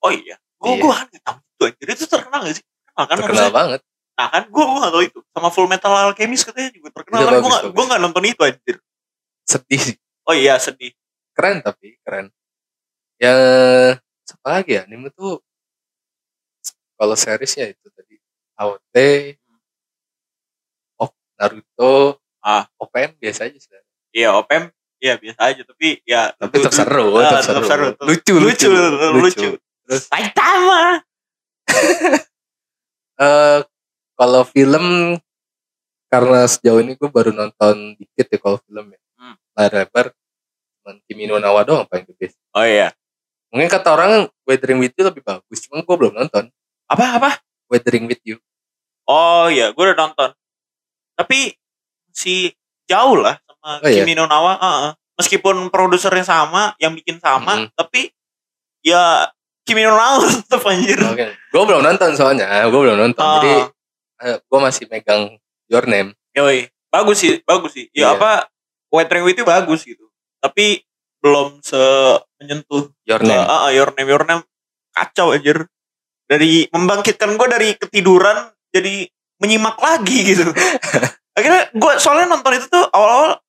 Oh 0.00 0.12
iya 0.12 0.36
Gue 0.56 0.72
Iya. 0.72 0.80
gue 0.80 0.88
gak 0.88 1.20
tau 1.20 1.36
itu 1.36 1.62
anjir 1.68 1.88
Itu 1.90 2.04
terkenal 2.06 2.40
gak 2.44 2.54
sih? 2.56 2.64
Terkenal 2.92 3.08
kan 3.08 3.16
terkenal 3.18 3.42
harusnya? 3.48 3.56
banget. 3.56 3.80
Nah 4.12 4.26
kan 4.28 4.42
gue 4.46 4.64
gue 4.64 4.78
gak 4.84 4.92
tau 4.92 5.02
itu. 5.02 5.18
Sama 5.32 5.48
Full 5.48 5.68
Metal 5.68 5.92
Alchemist 5.92 6.44
katanya 6.44 6.70
juga 6.76 6.88
terkenal. 6.92 7.20
Kan 7.24 7.32
Gue 7.40 7.50
gak, 7.50 7.64
gue 7.72 7.84
gak 7.88 8.00
nonton 8.00 8.24
itu 8.28 8.40
anjir. 8.44 8.76
Sedih. 9.48 9.80
Sih 9.80 9.96
Oh 10.22 10.34
iya 10.36 10.54
sedih. 10.60 10.92
Keren 11.34 11.64
tapi 11.64 11.98
keren. 12.06 12.30
Yang 13.18 13.40
apa 14.38 14.48
lagi 14.48 14.72
ya? 14.78 14.82
Anime 14.86 15.10
tuh 15.10 15.40
kalau 16.94 17.16
seriesnya 17.18 17.72
itu 17.72 17.86
tadi. 17.90 18.20
AOT 18.60 18.96
oh, 21.02 21.10
Naruto. 21.40 22.20
Ah. 22.42 22.68
OPM 22.78 23.16
biasa 23.18 23.48
aja 23.50 23.58
sih. 23.58 23.70
Iya 24.12 24.36
OPM 24.36 24.70
Iya 25.02 25.18
biasa 25.18 25.40
aja. 25.50 25.62
Tapi 25.66 25.88
ya 26.06 26.30
tapi 26.38 26.54
tetap 26.62 26.70
seru 26.70 27.18
Ah, 27.18 27.42
tetap 27.42 27.66
seru, 27.66 27.90
lucu 28.06 28.34
Lucu. 28.38 28.70
Lucu, 29.18 29.48
Terus- 29.58 30.06
Saitama 30.06 31.02
Eh, 33.22 33.58
kalau 34.18 34.42
film 34.42 35.14
karena 36.06 36.44
sejauh 36.44 36.82
ini 36.82 36.92
gue 36.92 37.06
baru 37.06 37.30
nonton 37.30 37.94
dikit 37.96 38.26
ya 38.28 38.38
kalau 38.38 38.58
film 38.66 38.90
ya 38.90 38.98
Hmm. 39.14 39.38
layar 39.54 39.86
lebar 39.86 40.10
cuman 40.82 40.98
Kimi 41.06 41.30
no 41.30 41.38
Nawa 41.38 41.62
doang 41.62 41.86
paling 41.86 42.02
the 42.02 42.14
best 42.18 42.34
Oh 42.50 42.66
iya 42.66 42.90
mungkin 43.48 43.70
kata 43.70 43.94
orang 43.94 44.26
Weathering 44.42 44.82
with 44.82 44.98
You 44.98 45.06
lebih 45.06 45.22
bagus 45.22 45.62
cuman 45.62 45.86
gue 45.86 45.94
belum 45.94 46.14
nonton 46.18 46.50
Apa 46.90 47.04
apa? 47.16 47.30
Weathering 47.70 48.10
with 48.10 48.18
You 48.26 48.42
Oh 49.02 49.50
iya, 49.50 49.74
gue 49.74 49.82
udah 49.82 49.98
nonton. 49.98 50.30
Tapi 51.18 51.58
si 52.14 52.54
jauh 52.86 53.18
lah 53.18 53.34
sama 53.42 53.82
Oh, 53.82 53.90
iya? 53.90 54.02
Kimi 54.06 54.14
no 54.14 54.30
Nawa. 54.30 54.54
Heeh. 54.62 54.90
Meskipun 55.18 55.70
produsernya 55.74 56.22
sama, 56.22 56.78
yang 56.78 56.94
bikin 56.94 57.18
sama, 57.18 57.66
Mm-mm. 57.66 57.74
tapi 57.74 58.14
ya 58.82 59.26
Kimi 59.62 59.82
no 59.82 59.94
Nawa 59.94 60.26
tetap 60.26 60.62
anjir. 60.64 60.98
Oke. 60.98 61.26
Gue 61.32 61.62
belum 61.62 61.80
nonton 61.80 62.10
soalnya, 62.12 62.46
gue 62.66 62.80
belum 62.80 62.98
nonton. 62.98 63.22
Ah. 63.22 63.38
Jadi 63.38 63.52
gue 64.42 64.58
masih 64.58 64.84
megang 64.86 65.38
Your 65.66 65.86
Name. 65.86 66.14
Yoi, 66.32 66.66
bagus 66.88 67.18
sih, 67.18 67.38
bagus 67.42 67.70
sih. 67.72 67.86
Ya 67.90 68.12
Iya. 68.12 68.18
apa, 68.18 68.30
Weathering 68.90 69.24
with 69.24 69.36
You 69.36 69.46
bagus 69.46 69.82
gitu. 69.82 70.04
Tapi 70.38 70.82
belum 71.18 71.62
se 71.62 71.78
menyentuh 72.36 72.90
Your 73.04 73.22
Name. 73.22 73.38
ah, 73.40 73.66
ah, 73.66 73.70
Your 73.70 73.94
Name, 73.94 74.08
Your 74.08 74.24
Name 74.24 74.42
kacau 74.90 75.32
anjir. 75.32 75.66
Dari 76.26 76.66
membangkitkan 76.68 77.36
gue 77.36 77.48
dari 77.48 77.68
ketiduran 77.76 78.50
jadi 78.68 79.06
menyimak 79.38 79.76
lagi 79.76 80.18
gitu. 80.24 80.48
Akhirnya 81.36 81.70
gue 81.70 81.92
soalnya 81.96 82.28
nonton 82.28 82.52
itu 82.52 82.66
tuh 82.66 82.84
awal-awal 82.88 83.40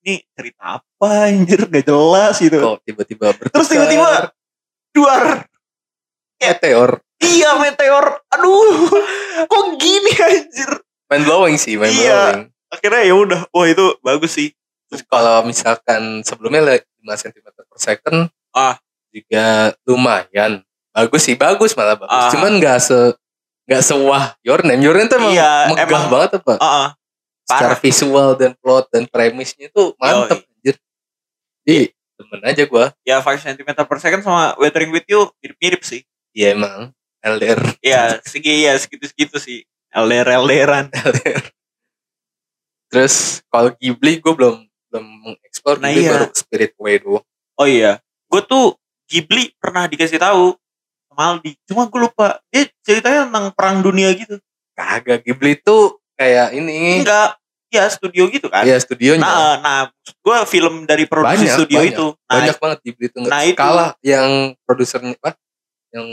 ini 0.00 0.24
cerita 0.32 0.80
apa 0.80 1.08
anjir 1.28 1.68
gak 1.68 1.84
jelas 1.84 2.36
gitu 2.36 2.56
kok 2.56 2.80
tiba-tiba 2.82 3.36
bertukar 3.36 3.52
Terus 3.52 3.68
tiba-tiba- 3.68 4.32
duar 4.90 5.44
meteor. 6.40 6.90
Iya 7.18 7.50
meteor. 7.56 8.04
Aduh 8.30 8.88
kok 9.42 9.64
gini 9.76 10.10
anjir? 10.16 10.70
Mind 11.06 11.24
blowing 11.24 11.56
sih 11.56 11.76
mind 11.76 11.92
Iya. 11.92 12.20
blowing. 12.32 12.42
Akhirnya 12.70 13.02
ya 13.02 13.14
udah 13.14 13.40
wah 13.50 13.66
itu 13.66 13.84
bagus 14.00 14.32
sih. 14.32 14.48
Terus 14.86 15.04
kalau 15.04 15.44
misalkan 15.44 16.22
sebelumnya 16.22 16.62
le- 16.62 16.86
5 16.98 17.16
cm 17.18 17.46
per 17.46 17.78
second 17.78 18.18
Ah. 18.50 18.76
juga 19.08 19.46
lumayan. 19.84 20.60
Bagus 20.90 21.22
sih 21.22 21.34
bagus 21.34 21.72
malah 21.72 21.94
bagus. 21.94 22.10
Ah. 22.10 22.30
cuman 22.30 22.56
nggak 22.56 22.78
se 22.78 22.98
nggak 23.64 23.80
sewah 23.80 24.34
your 24.40 24.58
name 24.60 24.80
your 24.80 24.92
name 24.92 25.06
tuh 25.06 25.16
emang 25.16 25.30
Iya, 25.30 25.70
megah 25.70 25.86
emang- 25.86 26.10
banget 26.10 26.30
apa? 26.36 26.54
Ah. 26.58 26.88
secara 27.42 27.74
parah. 27.74 27.80
visual 27.80 28.28
dan 28.34 28.52
plot 28.56 28.84
dan 28.88 29.04
premisnya 29.04 29.66
tuh 29.68 29.94
mantep 29.96 30.38
anjir. 30.40 30.74
Ih, 31.64 31.86
temen 32.16 32.40
aja 32.44 32.62
gua. 32.64 32.86
Ya 33.00 33.18
5 33.18 33.38
cm 33.40 33.66
per 33.76 33.98
second 33.98 34.22
sama 34.22 34.54
Weathering 34.54 34.90
with 34.90 35.02
You 35.04 35.30
mirip-mirip 35.38 35.82
sih 35.82 36.02
Iya 36.32 36.54
emang. 36.54 36.90
LDR 37.20 37.60
ya 37.84 38.16
segi 38.24 38.64
ya 38.64 38.72
segitu-segitu 38.76 39.36
sih. 39.36 39.60
LDR 39.92 40.40
LDRan 40.40 40.88
terus 42.90 43.44
kalau 43.46 43.70
Ghibli 43.76 44.18
gue 44.18 44.32
belum 44.34 44.66
belum 44.90 45.06
mengeksplor 45.22 45.78
Nah, 45.78 45.90
Ghibli 45.90 46.02
iya. 46.06 46.10
baru 46.16 46.26
Spirit 46.34 46.72
Way 46.76 46.96
doang. 47.02 47.26
Oh 47.54 47.66
iya. 47.68 48.02
Gue 48.26 48.42
tuh 48.42 48.74
Ghibli 49.06 49.54
pernah 49.58 49.86
dikasih 49.86 50.18
tahu 50.18 50.54
sama 51.06 51.22
Aldi. 51.34 51.54
Cuma 51.66 51.86
gue 51.86 52.00
lupa. 52.00 52.38
Dia 52.50 52.66
ceritanya 52.82 53.30
tentang 53.30 53.46
perang 53.54 53.78
dunia 53.78 54.10
gitu. 54.14 54.38
Kagak 54.74 55.22
Ghibli 55.22 55.58
tuh 55.60 55.98
kayak 56.16 56.54
ini. 56.54 57.02
Enggak. 57.02 57.38
Ya 57.70 57.86
studio 57.86 58.26
gitu 58.26 58.50
kan. 58.50 58.66
Ya 58.66 58.74
studionya. 58.82 59.22
Nah 59.22 59.54
nah 59.62 59.80
gue 60.02 60.36
film 60.50 60.90
dari 60.90 61.06
produksi 61.06 61.46
Banyak, 61.46 61.54
studio 61.54 61.78
banyak. 61.78 61.92
itu. 61.94 62.06
Nah 62.26 62.34
banyak 62.42 62.56
banget 62.58 62.78
Ghibli 62.82 63.06
tuh. 63.06 63.20
Nggak 63.22 63.30
Nah, 63.30 63.42
itu. 63.46 63.54
kalah 63.54 63.90
yang 64.02 64.30
produsernya 64.66 65.14
apa 65.22 65.38
yang 65.90 66.08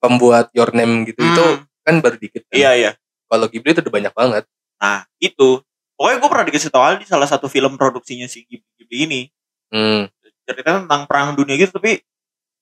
pembuat 0.00 0.52
Your 0.52 0.70
Name 0.72 1.08
gitu 1.08 1.20
hmm, 1.24 1.30
itu 1.32 1.44
kan 1.82 1.94
baru 2.02 2.16
dikit 2.18 2.42
kan. 2.46 2.54
iya 2.54 2.70
iya. 2.76 2.90
Kalau 3.26 3.46
Ghibli 3.50 3.74
itu 3.74 3.82
udah 3.82 3.94
banyak 3.94 4.14
banget. 4.14 4.44
Nah 4.78 5.06
itu. 5.18 5.62
Pokoknya 5.96 6.16
gue 6.20 6.28
pernah 6.28 6.46
dikasih 6.46 6.70
tahu 6.70 6.82
Aldi 6.84 7.04
salah 7.08 7.24
satu 7.24 7.48
film 7.48 7.80
produksinya 7.80 8.28
si 8.28 8.44
Ghibli, 8.44 8.70
Ghibli 8.78 8.98
ini. 9.08 9.20
Hmm. 9.66 10.06
ceritanya 10.46 10.86
tentang 10.86 11.10
perang 11.10 11.34
dunia 11.34 11.58
gitu 11.58 11.74
tapi 11.74 11.98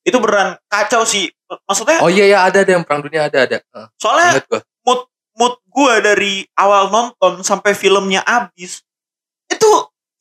itu 0.09 0.17
beneran 0.17 0.57
kacau 0.73 1.05
sih. 1.05 1.29
Maksudnya 1.69 2.01
oh 2.01 2.09
iya 2.09 2.25
ya 2.33 2.39
ada 2.49 2.65
ada 2.65 2.73
yang 2.73 2.85
perang 2.85 3.05
dunia 3.05 3.29
ada 3.29 3.45
ada. 3.45 3.59
Heeh, 3.61 3.87
soalnya 4.01 4.41
gua. 4.49 4.65
mood 5.35 5.59
gue 5.67 5.95
dari 5.99 6.35
awal 6.55 6.95
nonton 6.95 7.43
sampai 7.43 7.75
filmnya 7.75 8.23
habis 8.23 8.87
itu 9.51 9.71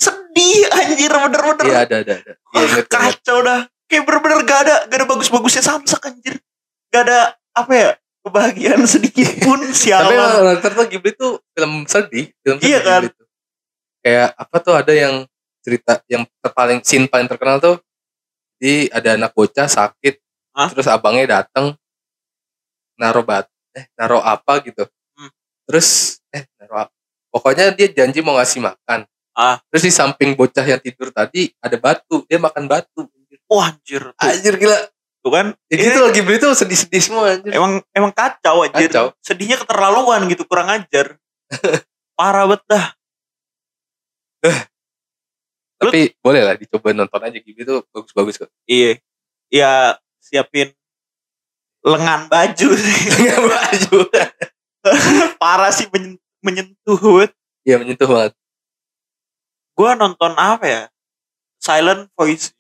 sedih 0.02 0.68
anjir 0.74 1.14
bener-bener. 1.14 1.66
Iya 1.70 1.80
ada 1.88 1.96
ada 2.04 2.14
ada. 2.20 2.32
Iya 2.36 2.36
gua, 2.52 2.64
ingat. 2.68 2.86
kacau 2.90 3.38
dah 3.46 3.62
kayak 3.94 4.04
bener-bener 4.04 4.42
gak 4.44 4.60
ada 4.66 4.76
gak 4.90 4.98
ada 4.98 5.08
bagus-bagusnya 5.08 5.62
samsak 5.62 6.02
anjir 6.04 6.42
gak 6.90 7.06
ada 7.06 7.20
apa 7.54 7.72
ya 7.72 7.90
kebahagiaan 8.26 8.82
sedikit 8.90 9.30
pun 9.40 9.62
tapi 9.62 9.78
sialan 9.78 10.10
emang 10.10 10.58
rata-rata 10.58 10.90
Ghibli 10.90 11.14
tuh 11.14 11.38
film 11.54 11.86
sedih 11.86 12.34
film 12.42 12.58
sedih 12.58 12.70
Iya 12.74 12.80
kan? 12.82 13.02
Ghibli 13.06 13.14
tuh. 13.14 13.28
kayak 14.02 14.30
apa 14.34 14.56
tuh 14.58 14.74
ada 14.74 14.94
yang 14.94 15.16
cerita 15.62 15.94
yang 16.08 16.24
terpaling 16.42 16.82
scene 16.82 17.06
paling 17.06 17.30
terkenal 17.30 17.56
tuh 17.58 17.78
di 18.58 18.90
ada 18.90 19.14
anak 19.14 19.32
bocah 19.32 19.68
sakit 19.68 20.18
Hah? 20.52 20.70
terus 20.70 20.88
abangnya 20.88 21.40
datang 21.40 21.76
naruh 22.96 23.22
bat 23.22 23.46
eh 23.74 23.86
naruh 23.94 24.20
apa 24.20 24.62
gitu 24.64 24.86
Hmm. 25.14 25.30
terus 25.66 26.20
eh 26.30 26.46
naruh 26.58 26.86
apa 26.86 26.94
pokoknya 27.30 27.70
dia 27.72 27.88
janji 27.88 28.20
mau 28.20 28.36
ngasih 28.36 28.62
makan 28.62 29.06
Ah. 29.34 29.58
terus 29.68 29.82
di 29.82 29.90
samping 29.90 30.38
bocah 30.38 30.62
yang 30.62 30.78
tidur 30.78 31.10
tadi 31.10 31.50
ada 31.58 31.74
batu 31.76 32.22
dia 32.30 32.38
makan 32.38 32.70
batu 32.70 33.10
wah 33.54 33.70
anjir 33.70 34.02
tuh, 34.18 34.26
anjir 34.26 34.54
gila. 34.58 34.78
Tuh 35.24 35.32
kan? 35.32 35.48
Ya 35.72 35.76
gitu 35.80 35.98
loh 36.04 36.12
Ghibli 36.12 36.36
tuh 36.36 36.52
sedih-sedih 36.52 37.00
semua 37.00 37.38
anjir. 37.38 37.54
Emang 37.54 37.80
emang 37.94 38.12
kacau 38.12 38.66
anjir. 38.66 38.90
Kacau. 38.90 39.14
sedihnya 39.22 39.62
keterlaluan 39.62 40.26
gitu 40.28 40.44
kurang 40.50 40.68
ajar. 40.74 41.16
Parah 42.20 42.50
banget 42.50 42.66
dah. 42.68 42.86
Tapi 45.80 46.16
boleh 46.20 46.42
lah 46.44 46.56
dicoba 46.60 46.92
nonton 46.92 47.22
aja 47.24 47.38
Ghibli 47.40 47.64
tuh 47.64 47.88
bagus-bagus 47.92 48.36
kok. 48.42 48.50
Iya. 48.68 49.00
Iya 49.48 49.72
siapin 50.20 50.74
lengan 51.84 52.28
baju 52.28 52.70
sih. 52.76 53.00
Nggak 53.24 53.40
baju. 53.40 53.98
Parah 55.42 55.72
sih 55.72 55.88
menyen- 55.92 56.20
menyentuh 56.44 57.00
Iya 57.64 57.80
menyentuh 57.80 58.08
banget. 58.12 58.34
gue 59.74 59.90
nonton 59.98 60.38
apa 60.38 60.66
ya? 60.70 60.82
Silent 61.58 62.12
Voice 62.14 62.54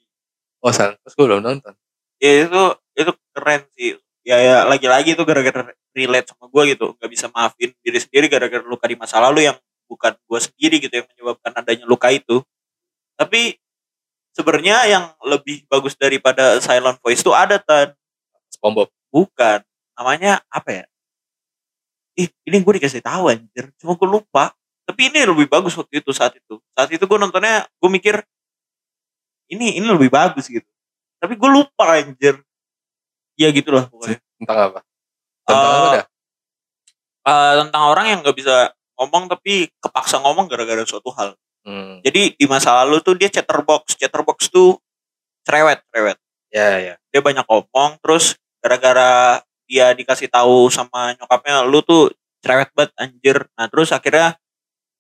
Oh 0.63 0.71
san, 0.71 0.95
terus 1.04 1.13
gue 1.19 1.26
belum 1.28 1.43
nonton. 1.43 1.76
ya 2.23 2.47
itu 2.47 2.63
itu 2.95 3.12
keren 3.36 3.62
sih. 3.76 3.99
Ya 4.23 4.39
ya 4.39 4.58
lagi-lagi 4.63 5.12
itu 5.12 5.23
gara-gara 5.28 5.76
relate 5.91 6.32
sama 6.32 6.47
gue 6.47 6.63
gitu. 6.71 6.95
Nggak 6.95 7.12
bisa 7.12 7.28
maafin 7.36 7.76
diri 7.84 7.99
sendiri 7.99 8.32
gara-gara 8.32 8.63
luka 8.63 8.88
di 8.88 8.95
masa 8.95 9.19
lalu 9.19 9.52
yang 9.52 9.60
bukan 9.91 10.15
gue 10.15 10.39
sendiri 10.39 10.80
gitu 10.80 11.04
yang 11.04 11.08
menyebabkan 11.12 11.52
adanya 11.60 11.84
luka 11.84 12.08
itu. 12.15 12.39
Tapi 13.19 13.60
sebenarnya 14.32 14.88
yang 14.88 15.06
lebih 15.28 15.67
bagus 15.67 15.99
daripada 15.99 16.58
Silent 16.63 16.97
Voice 17.04 17.19
itu 17.19 17.36
ada 17.36 17.60
tan. 17.60 17.91
SpongeBob. 18.56 18.88
bukan. 19.12 19.60
Namanya 19.99 20.41
apa 20.47 20.69
ya? 20.71 20.86
Ih 22.17 22.30
ini 22.47 22.58
gue 22.63 22.73
dikasih 22.80 23.04
tahu 23.04 23.30
anjir. 23.30 23.67
Cuma 23.84 23.99
gue 23.99 24.08
lupa. 24.08 24.56
Tapi 24.88 25.12
ini 25.12 25.28
lebih 25.28 25.52
bagus 25.52 25.76
waktu 25.76 25.99
itu 25.99 26.15
saat 26.15 26.39
itu. 26.39 26.63
Saat 26.71 26.89
itu 26.95 27.04
gue 27.04 27.19
nontonnya 27.19 27.67
gue 27.67 27.89
mikir 27.91 28.23
ini 29.49 29.77
ini 29.77 29.86
lebih 29.86 30.08
bagus 30.08 30.47
gitu 30.47 30.65
tapi 31.17 31.36
gue 31.36 31.49
lupa 31.49 31.97
anjir 31.97 32.39
ya 33.36 33.49
gitulah 33.49 33.88
pokoknya 33.88 34.19
Tentang 34.38 34.60
apa? 34.60 34.79
Tentang 35.47 35.63
Eh, 35.63 35.79
apa 35.79 35.88
dah? 35.95 36.06
Eh, 37.23 37.53
tentang 37.63 37.84
orang 37.88 38.06
yang 38.12 38.19
nggak 38.19 38.36
bisa 38.36 38.56
ngomong 38.99 39.32
tapi 39.32 39.71
kepaksa 39.79 40.19
ngomong 40.19 40.45
gara-gara 40.47 40.84
suatu 40.84 41.10
hal 41.15 41.34
Hmm. 41.63 42.03
jadi 42.03 42.36
di 42.36 42.43
masa 42.43 42.75
lalu 42.84 42.99
tuh 42.99 43.15
dia 43.15 43.32
chatterbox 43.32 43.95
chatterbox 43.95 44.51
tuh 44.51 44.75
cerewet 45.47 45.79
cerewet 45.88 46.19
Ya 46.51 46.75
ya. 46.75 46.93
dia 47.08 47.23
banyak 47.23 47.47
ngomong 47.47 48.03
terus 48.03 48.36
gara-gara 48.60 49.39
dia 49.63 49.95
dikasih 49.95 50.27
tahu 50.27 50.67
sama 50.67 51.15
nyokapnya 51.15 51.63
lu 51.63 51.79
tuh 51.79 52.12
cerewet 52.43 52.67
banget 52.75 52.91
anjir 52.99 53.47
nah 53.56 53.71
terus 53.71 53.95
akhirnya 53.95 54.36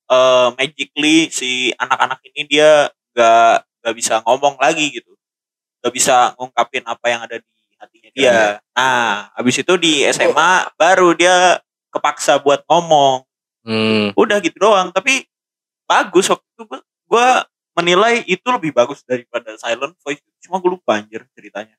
eh 0.07 0.47
magically 0.55 1.27
si 1.27 1.75
anak-anak 1.75 2.23
ini 2.31 2.47
dia 2.47 2.87
gak 3.11 3.67
gak 3.83 3.93
bisa 3.93 4.23
ngomong 4.23 4.55
lagi 4.57 4.87
gitu 4.89 5.11
gak 5.83 5.93
bisa 5.93 6.31
ngungkapin 6.39 6.83
apa 6.87 7.05
yang 7.11 7.21
ada 7.27 7.35
di 7.37 7.51
hatinya 7.75 8.09
dia 8.15 8.23
Ya, 8.23 8.39
nah 8.71 9.29
habis 9.35 9.59
itu 9.59 9.73
di 9.75 10.07
SMA 10.09 10.71
baru 10.79 11.11
dia 11.13 11.59
kepaksa 11.91 12.39
buat 12.39 12.63
ngomong 12.65 13.27
Hmm. 13.63 14.11
udah 14.19 14.43
gitu 14.43 14.59
doang 14.59 14.91
tapi 14.91 15.23
bagus 15.87 16.27
waktu 16.27 16.43
itu 16.43 16.67
gua, 16.67 16.79
gua 17.07 17.27
menilai 17.79 18.19
itu 18.27 18.43
lebih 18.51 18.75
bagus 18.75 19.07
daripada 19.07 19.55
Silent 19.55 19.95
Voice 20.03 20.19
cuma 20.43 20.59
gue 20.59 20.75
lupa 20.75 20.99
anjir 20.99 21.23
ceritanya 21.31 21.71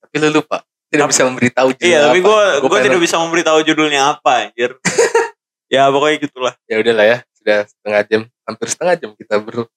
Tapi 0.00 0.14
lu 0.24 0.40
lupa. 0.40 0.62
Tidak 0.88 1.04
bisa 1.04 1.22
memberitahu 1.28 1.68
judul 1.76 1.88
Iya, 1.92 2.00
tapi 2.08 2.18
gue 2.24 2.40
Gua 2.64 2.68
gue 2.72 2.80
tidak 2.88 3.00
bisa 3.04 3.16
memberitahu 3.20 3.58
judulnya 3.60 4.00
apa, 4.16 4.48
anjir. 4.48 4.72
ya 5.74 5.92
pokoknya 5.92 6.16
gitulah. 6.24 6.54
Ya 6.64 6.80
udahlah 6.80 7.04
ya. 7.04 7.18
Sudah 7.36 7.58
setengah 7.68 8.02
jam, 8.08 8.22
hampir 8.48 8.66
setengah 8.72 8.94
jam 8.96 9.10
kita 9.12 9.36
ber 9.44 9.68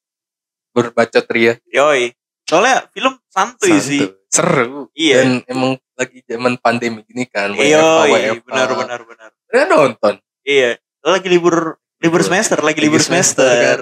berbacot 0.71 1.27
ria. 1.36 1.60
Yoi. 1.67 2.15
Soalnya 2.47 2.88
film 2.95 3.19
santuy 3.27 3.75
sih. 3.84 3.99
Santuy. 4.07 4.19
Seru. 4.31 4.88
Iya. 4.95 5.27
Dan 5.27 5.43
emang 5.51 5.75
lagi 5.99 6.23
zaman 6.23 6.55
pandemi 6.55 7.03
gini 7.03 7.27
kan. 7.27 7.51
WFH. 7.51 8.47
benar 8.47 8.69
benar 8.71 8.99
benar. 9.03 9.29
Udah 9.51 9.65
nonton. 9.67 10.15
Iya, 10.47 10.79
lagi 11.03 11.27
libur 11.27 11.75
libur 11.99 12.23
semester, 12.23 12.57
lagi 12.63 12.79
Lagi 12.79 12.88
libur 12.88 13.03
semester, 13.03 13.43
semester. 13.45 13.79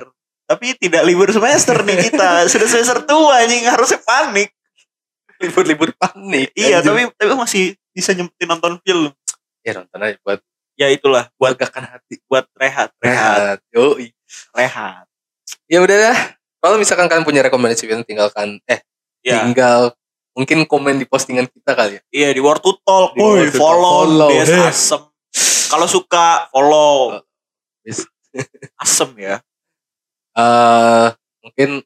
Tapi 0.49 0.73
tidak 0.81 1.05
libur 1.05 1.29
semester 1.29 1.77
nih 1.85 2.09
kita. 2.09 2.49
Sudah 2.49 2.65
semester 2.67 3.05
tua 3.05 3.45
anjing 3.45 3.69
harusnya 3.69 4.01
panik. 4.01 4.49
Libur-libur 5.39 5.93
panik. 5.95 6.49
Iya, 6.57 6.81
Anjir. 6.81 6.89
tapi 6.89 7.01
tapi 7.15 7.31
masih 7.37 7.63
bisa 7.93 8.11
nyempetin 8.17 8.49
nonton 8.49 8.81
film. 8.81 9.13
Ya 9.61 9.71
nonton 9.77 9.99
aja 10.01 10.17
buat 10.25 10.41
Ya 10.79 10.87
itulah 10.87 11.27
buat 11.35 11.59
melegakan 11.59 11.91
hati. 11.91 12.23
buat 12.25 12.47
rehat, 12.55 12.95
rehat, 13.03 13.59
Rehat. 13.59 13.59
Yoi. 13.75 14.15
Rehat. 14.53 15.05
Ya 15.65 15.79
udah 15.81 15.97
dah. 16.11 16.17
Kalau 16.59 16.75
misalkan 16.75 17.07
kalian 17.07 17.23
punya 17.23 17.41
rekomendasi 17.41 17.87
film 17.87 18.03
tinggalkan 18.03 18.59
eh 18.67 18.83
Ya, 19.19 19.43
tinggal 19.43 19.91
mungkin 20.31 20.63
komen 20.63 20.95
di 20.95 21.03
postingan 21.03 21.43
kita 21.51 21.75
kali 21.75 21.99
ya. 21.99 22.01
iya 22.15 22.29
di 22.31 22.39
War 22.39 22.55
to 22.63 22.71
Talk. 22.87 23.11
Di 23.11 23.19
Talk, 23.19 23.51
follow, 23.51 24.07
follow, 24.07 24.29
Des 24.31 24.47
eh. 24.47 24.63
asem. 24.63 25.01
Kalau 25.67 25.87
suka 25.91 26.47
follow. 26.47 27.19
Yes. 27.83 28.07
asem 28.83 29.11
ya. 29.19 29.43
eh 30.39 31.07
mungkin 31.43 31.83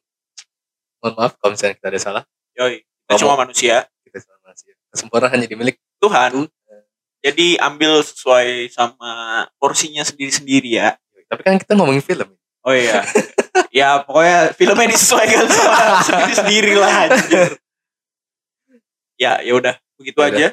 mohon 1.02 1.14
maaf 1.18 1.34
kalau 1.42 1.58
misalnya 1.58 1.74
kita 1.74 1.88
ada 1.90 2.00
salah. 2.00 2.22
Yoi, 2.54 2.86
kita 2.86 3.18
Ngomong. 3.18 3.22
cuma 3.26 3.34
manusia. 3.34 3.76
Kita 4.06 4.18
salah 4.22 4.40
manusia. 4.46 4.72
Kesempurnaan 4.94 5.32
hanya 5.34 5.46
dimiliki 5.50 5.82
Tuhan. 5.98 6.46
Tuhan. 6.46 6.82
Jadi 7.18 7.58
ambil 7.58 7.98
sesuai 7.98 8.70
sama 8.70 9.10
porsinya 9.58 10.06
sendiri-sendiri 10.06 10.78
ya. 10.78 10.94
Tapi 11.34 11.42
kan 11.44 11.56
kita 11.58 11.72
ngomongin 11.74 12.02
film. 12.04 12.28
Oh 12.64 12.72
iya. 12.72 13.04
ya 13.68 14.00
pokoknya 14.06 14.56
filmnya 14.56 14.88
disesuaikan 14.88 15.44
sama 15.50 15.78
sendiri 16.06 16.32
sendiri 16.32 16.72
lah 16.80 16.92
anjir. 17.10 17.50
Ya, 19.14 19.38
ya 19.44 19.52
udah, 19.54 19.74
begitu 20.00 20.16
Ya 20.18 20.26
udah. 20.26 20.38
aja. 20.38 20.48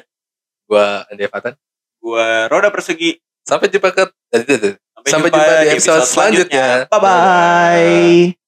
Gua 0.68 0.86
Andi 1.10 1.24
Fatan. 1.26 1.54
Gua 1.98 2.46
Roda 2.52 2.68
Persegi. 2.68 3.18
Sampai 3.42 3.66
jumpa 3.72 3.90
ke 3.90 4.06
Sampai, 4.30 4.78
Sampai 5.02 5.28
jumpa 5.34 5.46
di 5.66 5.68
episode 5.74 6.06
selanjutnya. 6.06 6.86
Bye 6.86 7.00
bye. 7.02 8.41